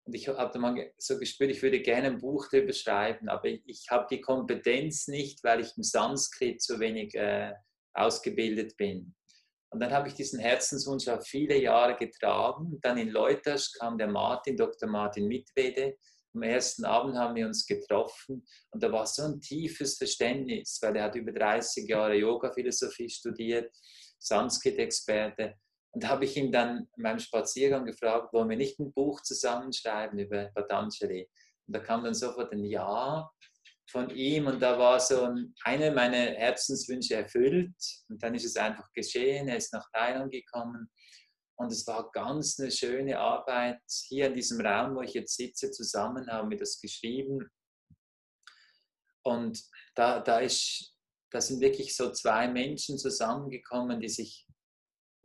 [0.07, 3.87] Und ich habe mal so gespürt, ich würde gerne ein Buch darüber schreiben, aber ich
[3.91, 7.53] habe die Kompetenz nicht, weil ich im Sanskrit zu wenig äh,
[7.93, 9.17] ausgebildet bin.
[9.71, 12.79] Und dann habe ich diesen Herzenswunsch auch viele Jahre getragen.
[12.83, 14.89] Dann in Leuters kam der Martin, Dr.
[14.89, 15.97] Martin Mitwede.
[16.35, 20.95] Am ersten Abend haben wir uns getroffen und da war so ein tiefes Verständnis, weil
[20.97, 23.75] er hat über 30 Jahre Yoga-Philosophie studiert,
[24.19, 25.55] Sanskrit-Experte.
[25.93, 29.23] Und da habe ich ihn dann in meinem Spaziergang gefragt, wollen wir nicht ein Buch
[29.23, 31.29] zusammenschreiben über Patanjali?
[31.67, 33.31] Und da kam dann sofort ein Ja
[33.91, 37.75] von ihm und da war so ein, einer meiner Herzenswünsche erfüllt.
[38.09, 40.91] Und dann ist es einfach geschehen, er ist nach Thailand gekommen.
[41.59, 43.81] Und es war ganz eine schöne Arbeit.
[44.09, 47.49] Hier in diesem Raum, wo ich jetzt sitze, zusammen haben wir das geschrieben.
[49.23, 49.63] Und
[49.95, 50.95] da, da, ist,
[51.31, 54.46] da sind wirklich so zwei Menschen zusammengekommen, die sich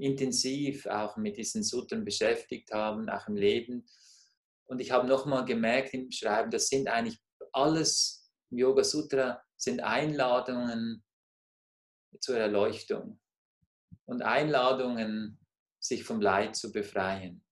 [0.02, 3.86] intensiv auch mit diesen Sutren beschäftigt haben, auch im Leben.
[4.66, 7.20] Und ich habe nochmal gemerkt im Schreiben, das sind eigentlich
[7.54, 11.04] alles im Yoga Sutra sind Einladungen
[12.20, 13.20] zur Erleuchtung
[14.06, 15.40] und Einladungen,
[15.80, 17.44] sich vom Leid zu befreien.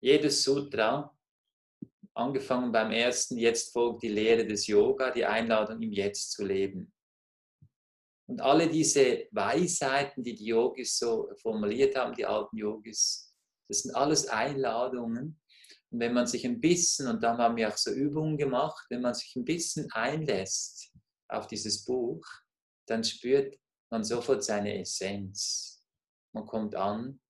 [0.00, 1.16] jedes Sutra,
[2.14, 6.92] angefangen beim ersten, jetzt folgt die Lehre des Yoga, die Einladung im Jetzt zu leben.
[8.28, 13.34] Und alle diese Weisheiten, die die Yogis so formuliert haben, die alten Yogis,
[13.68, 15.40] das sind alles Einladungen.
[15.90, 19.00] Und wenn man sich ein bisschen, und da haben wir auch so Übungen gemacht, wenn
[19.00, 20.92] man sich ein bisschen einlässt
[21.28, 22.22] auf dieses Buch,
[22.86, 23.58] dann spürt
[23.90, 25.82] man sofort seine Essenz.
[26.34, 27.20] Man kommt an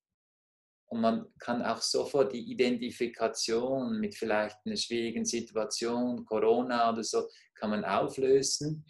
[0.91, 7.29] und man kann auch sofort die Identifikation mit vielleicht einer schwierigen Situation, Corona oder so,
[7.55, 8.85] kann man auflösen.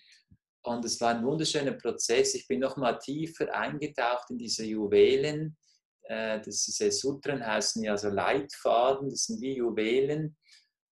[0.69, 2.35] Und es war ein wunderschöner Prozess.
[2.35, 5.57] Ich bin noch mal tiefer eingetaucht in diese Juwelen.
[6.03, 10.37] Äh, das, diese Sutren heißen ja so Leitfaden, das sind wie Juwelen.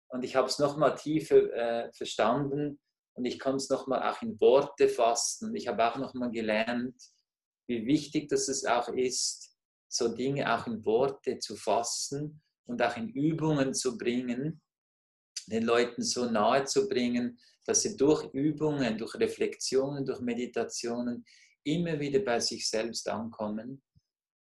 [0.08, 2.80] Und ich habe es noch mal tiefer äh, verstanden
[3.14, 5.56] und ich kann es noch mal auch in Worte fassen.
[5.56, 6.96] Ich habe auch noch mal gelernt,
[7.68, 9.56] wie wichtig das es auch ist,
[9.88, 14.62] so Dinge auch in Worte zu fassen und auch in Übungen zu bringen,
[15.46, 17.38] den Leuten so nahe zu bringen,
[17.70, 21.24] dass sie durch Übungen, durch Reflexionen, durch Meditationen
[21.64, 23.84] immer wieder bei sich selbst ankommen.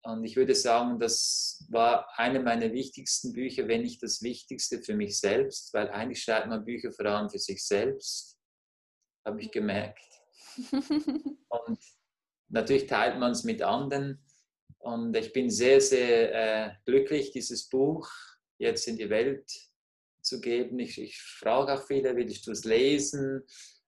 [0.03, 4.95] Und ich würde sagen, das war eine meiner wichtigsten Bücher, wenn nicht das Wichtigste für
[4.95, 8.37] mich selbst, weil eigentlich schreibt man Bücher vor allem für sich selbst,
[9.25, 10.05] habe ich gemerkt.
[10.69, 11.79] Und
[12.49, 14.21] natürlich teilt man es mit anderen,
[14.85, 18.07] und ich bin sehr, sehr äh, glücklich, dieses Buch
[18.59, 19.51] jetzt in die Welt
[20.25, 20.79] zu geben.
[20.79, 23.43] Ich, ich frage auch viele, willst du es lesen?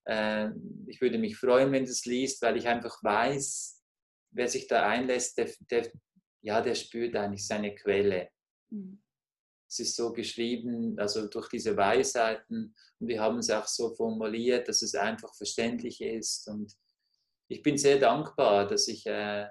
[0.05, 0.51] Äh,
[0.87, 3.82] ich würde mich freuen, wenn du es liest, weil ich einfach weiß,
[4.30, 5.91] wer sich da einlässt, der, der
[6.47, 8.28] ja, der spürt eigentlich seine Quelle.
[8.70, 9.03] Mhm.
[9.68, 12.72] Es ist so geschrieben, also durch diese Weisheiten.
[13.01, 16.47] Und wir haben es auch so formuliert, dass es einfach verständlich ist.
[16.47, 16.72] Und
[17.49, 19.49] ich bin sehr dankbar, dass ich äh,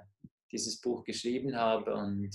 [0.53, 1.93] dieses Buch geschrieben habe.
[1.93, 2.33] Und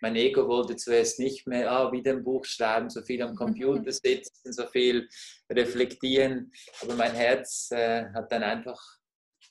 [0.00, 3.92] mein Ego wollte zuerst nicht mehr ah, wieder ein Buch schreiben, so viel am Computer
[3.92, 5.08] sitzen, so viel
[5.50, 6.52] reflektieren.
[6.82, 8.80] Aber mein Herz äh, hat dann einfach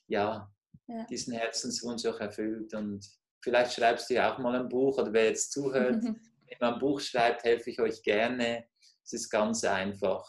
[0.07, 0.51] ja,
[0.87, 2.73] ja, diesen Herzenswunsch auch erfüllt.
[2.73, 3.05] Und
[3.41, 6.79] vielleicht schreibst du ja auch mal ein Buch oder wer jetzt zuhört, wenn man ein
[6.79, 8.65] Buch schreibt, helfe ich euch gerne.
[9.03, 10.25] Es ist ganz einfach.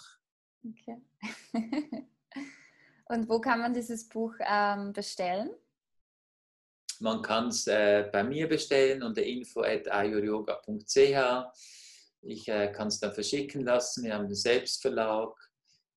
[0.64, 1.00] Okay.
[3.08, 5.50] Und wo kann man dieses Buch ähm, bestellen?
[7.00, 11.52] Man kann es äh, bei mir bestellen unter info.ayuryoga.ch.
[12.22, 14.04] Ich äh, kann es dann verschicken lassen.
[14.04, 15.34] Wir haben einen Selbstverlag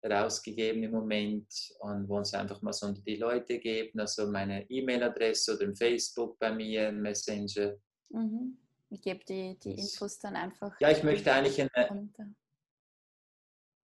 [0.04, 4.00] rausgegeben im Moment und wollen es einfach mal so unter die Leute geben.
[4.00, 7.76] Also meine E-Mail-Adresse oder im Facebook bei mir, Messenger.
[8.10, 8.58] Mhm.
[8.90, 10.80] Ich gebe die, die Infos dann einfach.
[10.82, 12.10] Ja, ich möchte eigentlich eine,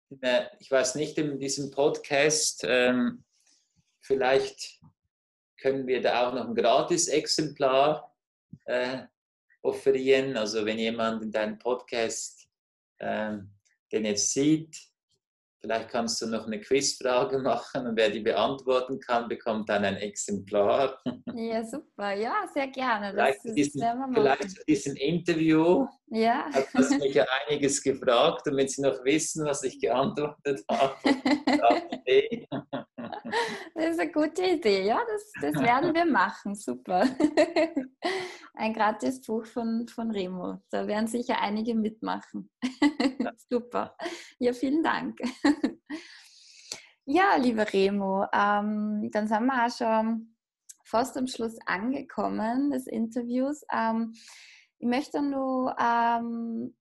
[0.09, 3.23] eine, ich weiß nicht, in diesem Podcast ähm,
[4.01, 4.79] vielleicht
[5.57, 8.13] können wir da auch noch ein Gratis-Exemplar
[8.65, 9.03] äh,
[9.61, 10.37] offerieren.
[10.37, 12.47] Also wenn jemand in deinem Podcast
[12.99, 13.37] äh,
[13.91, 14.77] den jetzt sieht,
[15.59, 19.97] vielleicht kannst du noch eine Quizfrage machen und wer die beantworten kann, bekommt dann ein
[19.97, 21.01] Exemplar.
[21.33, 22.13] Ja, super.
[22.13, 23.13] Ja, sehr gerne.
[23.13, 26.45] Das vielleicht, diesen, vielleicht zu diesem Interview ja.
[26.51, 30.95] hat das mich ja einiges gefragt und wenn Sie noch wissen, was ich geantwortet habe,
[33.73, 37.03] Das ist eine gute Idee, ja, das, das werden wir machen, super.
[38.53, 42.49] Ein gratis Buch von, von Remo, da werden sicher einige mitmachen.
[43.49, 43.95] super,
[44.39, 45.19] ja, vielen Dank.
[47.05, 50.35] Ja, lieber Remo, ähm, dann sind wir auch schon
[50.85, 53.63] fast am Schluss angekommen des Interviews.
[53.71, 54.13] Ähm,
[54.85, 56.77] ich möchte nur ähm,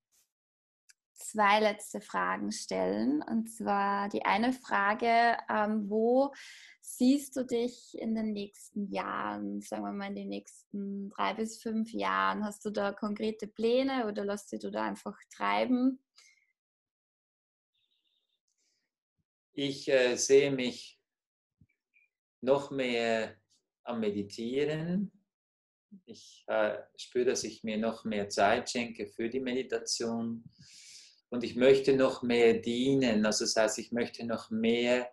[1.14, 3.22] zwei letzte Fragen stellen.
[3.22, 6.34] Und zwar die eine Frage, ähm, wo
[6.82, 11.62] siehst du dich in den nächsten Jahren, sagen wir mal in den nächsten drei bis
[11.62, 12.44] fünf Jahren?
[12.44, 15.98] Hast du da konkrete Pläne oder lässt du da einfach treiben?
[19.55, 21.00] Ich äh, sehe mich
[22.42, 23.34] noch mehr
[23.84, 25.23] am Meditieren.
[26.07, 30.45] Ich äh, spüre, dass ich mir noch mehr Zeit schenke für die Meditation
[31.30, 33.26] und ich möchte noch mehr dienen.
[33.26, 35.11] Also das heißt, ich möchte noch mehr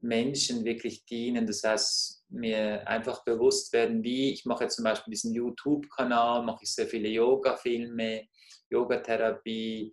[0.00, 1.46] Menschen wirklich dienen.
[1.46, 6.74] Das heißt, mir einfach bewusst werden, wie ich mache zum Beispiel diesen YouTube-Kanal, mache ich
[6.74, 8.28] sehr viele Yoga-Filme,
[8.70, 9.92] Yoga-Therapie,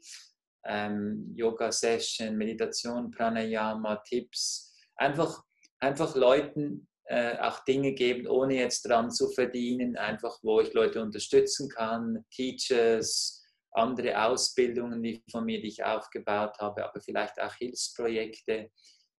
[0.66, 4.74] ähm, Yoga-Session, Meditation, Pranayama, Tipps.
[4.96, 5.44] Einfach,
[5.80, 11.01] einfach Leuten äh, auch Dinge geben, ohne jetzt dran zu verdienen, einfach wo ich Leute
[11.01, 17.53] unterstützen kann, Teachers, andere Ausbildungen wie von mir, die ich aufgebaut habe, aber vielleicht auch
[17.53, 18.72] Hilfsprojekte,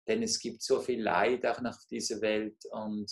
[0.07, 3.11] denn es gibt so viel Leid auch nach dieser Welt und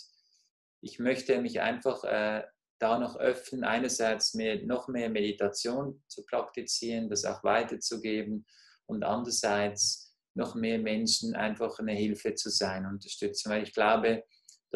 [0.82, 2.42] ich möchte mich einfach äh,
[2.78, 8.46] da noch öffnen, einerseits mehr, noch mehr Meditation zu praktizieren, das auch weiterzugeben
[8.86, 13.50] und andererseits noch mehr Menschen einfach eine Hilfe zu sein, unterstützen.
[13.50, 14.24] Weil ich glaube,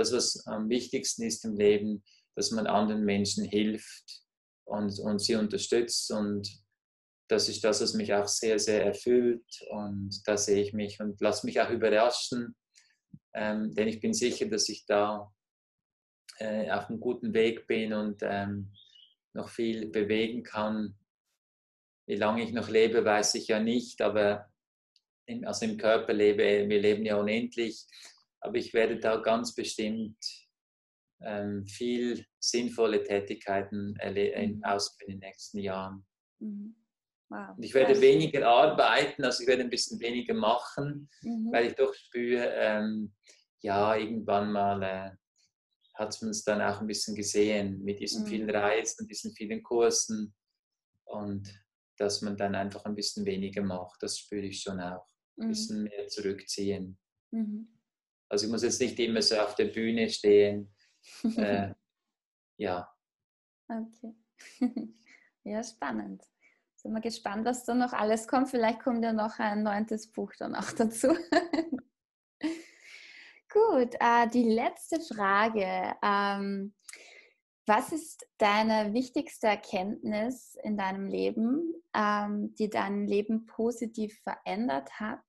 [0.01, 2.03] das, was am wichtigsten ist im Leben,
[2.35, 4.23] dass man anderen Menschen hilft
[4.65, 6.11] und, und sie unterstützt.
[6.11, 6.49] Und
[7.29, 9.45] das ist das, was mich auch sehr, sehr erfüllt.
[9.71, 12.57] Und da sehe ich mich und lasse mich auch überraschen,
[13.35, 15.33] ähm, denn ich bin sicher, dass ich da
[16.39, 18.73] äh, auf einem guten Weg bin und ähm,
[19.35, 20.97] noch viel bewegen kann.
[22.07, 24.51] Wie lange ich noch lebe, weiß ich ja nicht, aber
[25.27, 27.87] im, also im Körper lebe, wir leben ja unendlich,
[28.41, 30.17] aber ich werde da ganz bestimmt
[31.23, 34.65] ähm, viel sinnvolle Tätigkeiten mhm.
[34.65, 36.07] ausführen in den nächsten Jahren.
[36.39, 36.77] Mhm.
[37.29, 37.57] Wow.
[37.57, 41.53] Und ich werde weniger arbeiten, also ich werde ein bisschen weniger machen, mhm.
[41.53, 43.15] weil ich doch spüre, ähm,
[43.63, 45.11] ja, irgendwann mal äh,
[45.95, 48.27] hat man es dann auch ein bisschen gesehen mit diesen mhm.
[48.27, 50.35] vielen Reisen, diesen vielen Kursen
[51.05, 51.55] und
[51.99, 55.07] dass man dann einfach ein bisschen weniger macht, das spüre ich schon auch.
[55.39, 55.49] Ein mhm.
[55.51, 56.99] bisschen mehr zurückziehen.
[57.31, 57.80] Mhm.
[58.31, 60.73] Also ich muss jetzt nicht immer so auf der Bühne stehen.
[61.37, 61.75] äh,
[62.57, 62.89] ja.
[63.69, 64.15] Okay.
[65.45, 66.23] ja, spannend.
[66.77, 68.49] Sind wir gespannt, was da noch alles kommt.
[68.49, 71.09] Vielleicht kommt ja noch ein neuntes Buch dann auch dazu.
[73.53, 75.97] Gut, äh, die letzte Frage.
[76.03, 76.73] Ähm,
[77.67, 85.21] was ist deine wichtigste Erkenntnis in deinem Leben, ähm, die dein Leben positiv verändert hat?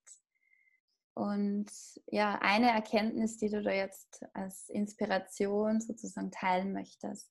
[1.14, 1.70] Und
[2.08, 7.30] ja, eine Erkenntnis, die du da jetzt als Inspiration sozusagen teilen möchtest.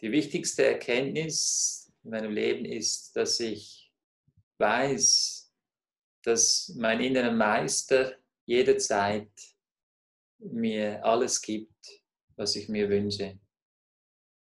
[0.00, 3.92] Die wichtigste Erkenntnis in meinem Leben ist, dass ich
[4.58, 5.52] weiß,
[6.22, 9.30] dass mein innerer Meister jederzeit
[10.38, 12.02] mir alles gibt,
[12.36, 13.38] was ich mir wünsche.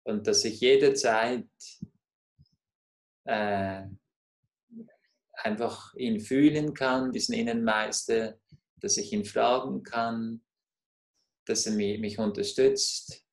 [0.04, 1.50] Und dass ich jederzeit
[3.28, 3.84] äh,
[5.34, 8.38] einfach ihn fühlen kann, diesen Innenmeister,
[8.78, 10.42] dass ich ihn fragen kann,
[11.46, 13.24] dass er mich, mich unterstützt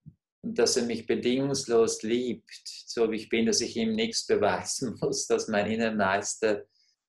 [0.42, 4.96] und dass er mich bedingungslos liebt, so wie ich bin, dass ich ihm nichts beweisen
[5.00, 6.64] muss, dass mein Innenmeister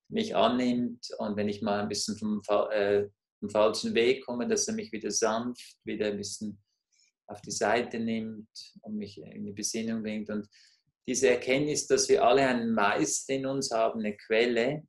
[0.08, 3.08] mich annimmt und wenn ich mal ein bisschen vom, äh,
[3.40, 6.62] vom falschen Weg komme, dass er mich wieder sanft, wieder ein bisschen
[7.28, 8.48] auf die Seite nimmt
[8.82, 10.30] und mich in die Besinnung bringt.
[10.30, 10.48] Und
[11.08, 14.88] diese Erkenntnis, dass wir alle einen Meister in uns haben, eine Quelle,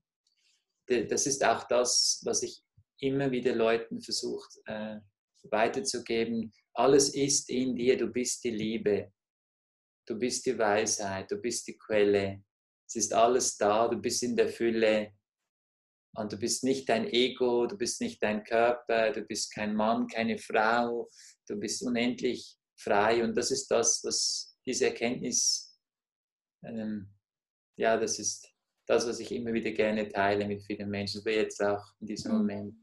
[0.88, 2.62] das ist auch das, was ich
[3.00, 4.96] immer wieder Leuten versuche äh,
[5.50, 6.52] weiterzugeben.
[6.74, 9.12] Alles ist in dir, du bist die Liebe,
[10.06, 12.42] du bist die Weisheit, du bist die Quelle,
[12.88, 15.12] es ist alles da, du bist in der Fülle.
[16.16, 20.06] Und du bist nicht dein Ego, du bist nicht dein Körper, du bist kein Mann,
[20.06, 21.10] keine Frau,
[21.46, 23.22] du bist unendlich frei.
[23.22, 25.65] Und das ist das, was diese Erkenntnis,
[26.66, 27.08] ähm,
[27.76, 28.52] ja, das ist
[28.86, 32.32] das, was ich immer wieder gerne teile mit vielen Menschen, so jetzt auch in diesem
[32.32, 32.38] mhm.
[32.38, 32.74] Moment.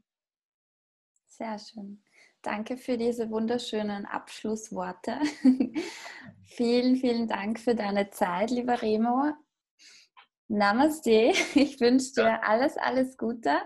[1.26, 2.02] Sehr schön.
[2.42, 5.18] Danke für diese wunderschönen Abschlussworte.
[6.44, 9.32] vielen, vielen Dank für deine Zeit, lieber Remo.
[10.48, 11.32] Namaste.
[11.54, 12.40] Ich wünsche dir ja.
[12.42, 13.56] alles, alles Gute.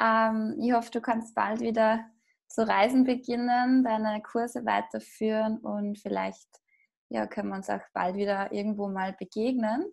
[0.00, 2.04] Ähm, ich hoffe, du kannst bald wieder
[2.48, 6.48] zu reisen beginnen, deine Kurse weiterführen und vielleicht
[7.12, 9.92] ja, können wir uns auch bald wieder irgendwo mal begegnen.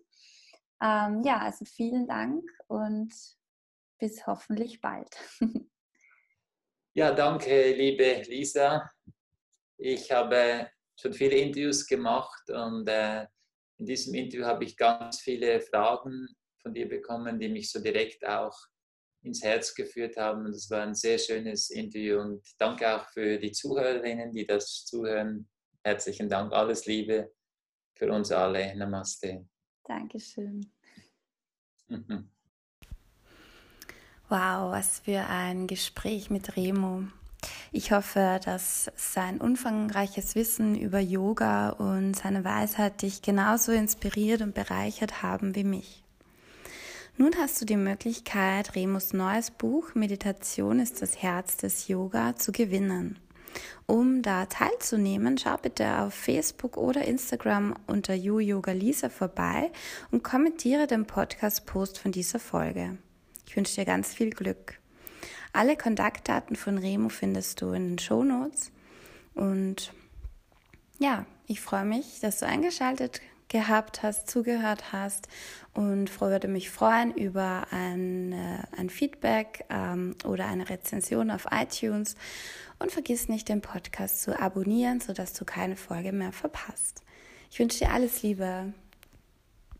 [0.82, 3.12] Ähm, ja, also vielen Dank und
[3.98, 5.14] bis hoffentlich bald.
[6.94, 8.90] ja, danke, liebe Lisa.
[9.76, 13.26] Ich habe schon viele Interviews gemacht und äh,
[13.78, 16.28] in diesem Interview habe ich ganz viele Fragen
[16.62, 18.56] von dir bekommen, die mich so direkt auch
[19.22, 20.46] ins Herz geführt haben.
[20.46, 22.20] Und es war ein sehr schönes Interview.
[22.20, 25.48] Und danke auch für die Zuhörerinnen, die das zuhören.
[25.82, 27.32] Herzlichen Dank, alles Liebe
[27.94, 28.74] für uns alle.
[28.76, 29.46] Namaste.
[29.84, 30.70] Dankeschön.
[34.28, 37.04] Wow, was für ein Gespräch mit Remo.
[37.72, 44.54] Ich hoffe, dass sein umfangreiches Wissen über Yoga und seine Weisheit dich genauso inspiriert und
[44.54, 46.04] bereichert haben wie mich.
[47.16, 52.52] Nun hast du die Möglichkeit, Remus neues Buch Meditation ist das Herz des Yoga zu
[52.52, 53.18] gewinnen.
[53.86, 59.72] Um da teilzunehmen, schau bitte auf Facebook oder Instagram unter YouYoga Lisa vorbei
[60.10, 62.98] und kommentiere den Podcast-Post von dieser Folge.
[63.46, 64.78] Ich wünsche dir ganz viel Glück.
[65.52, 68.70] Alle Kontaktdaten von Remo findest du in den Show Notes.
[69.34, 69.92] Und
[70.98, 75.26] ja, ich freue mich, dass du eingeschaltet gehabt hast, zugehört hast
[75.74, 78.32] und würde mich freuen über ein,
[78.76, 82.14] ein Feedback ähm, oder eine Rezension auf iTunes
[82.80, 87.02] und vergiss nicht, den Podcast zu abonnieren, sodass du keine Folge mehr verpasst.
[87.50, 88.72] Ich wünsche dir alles Liebe.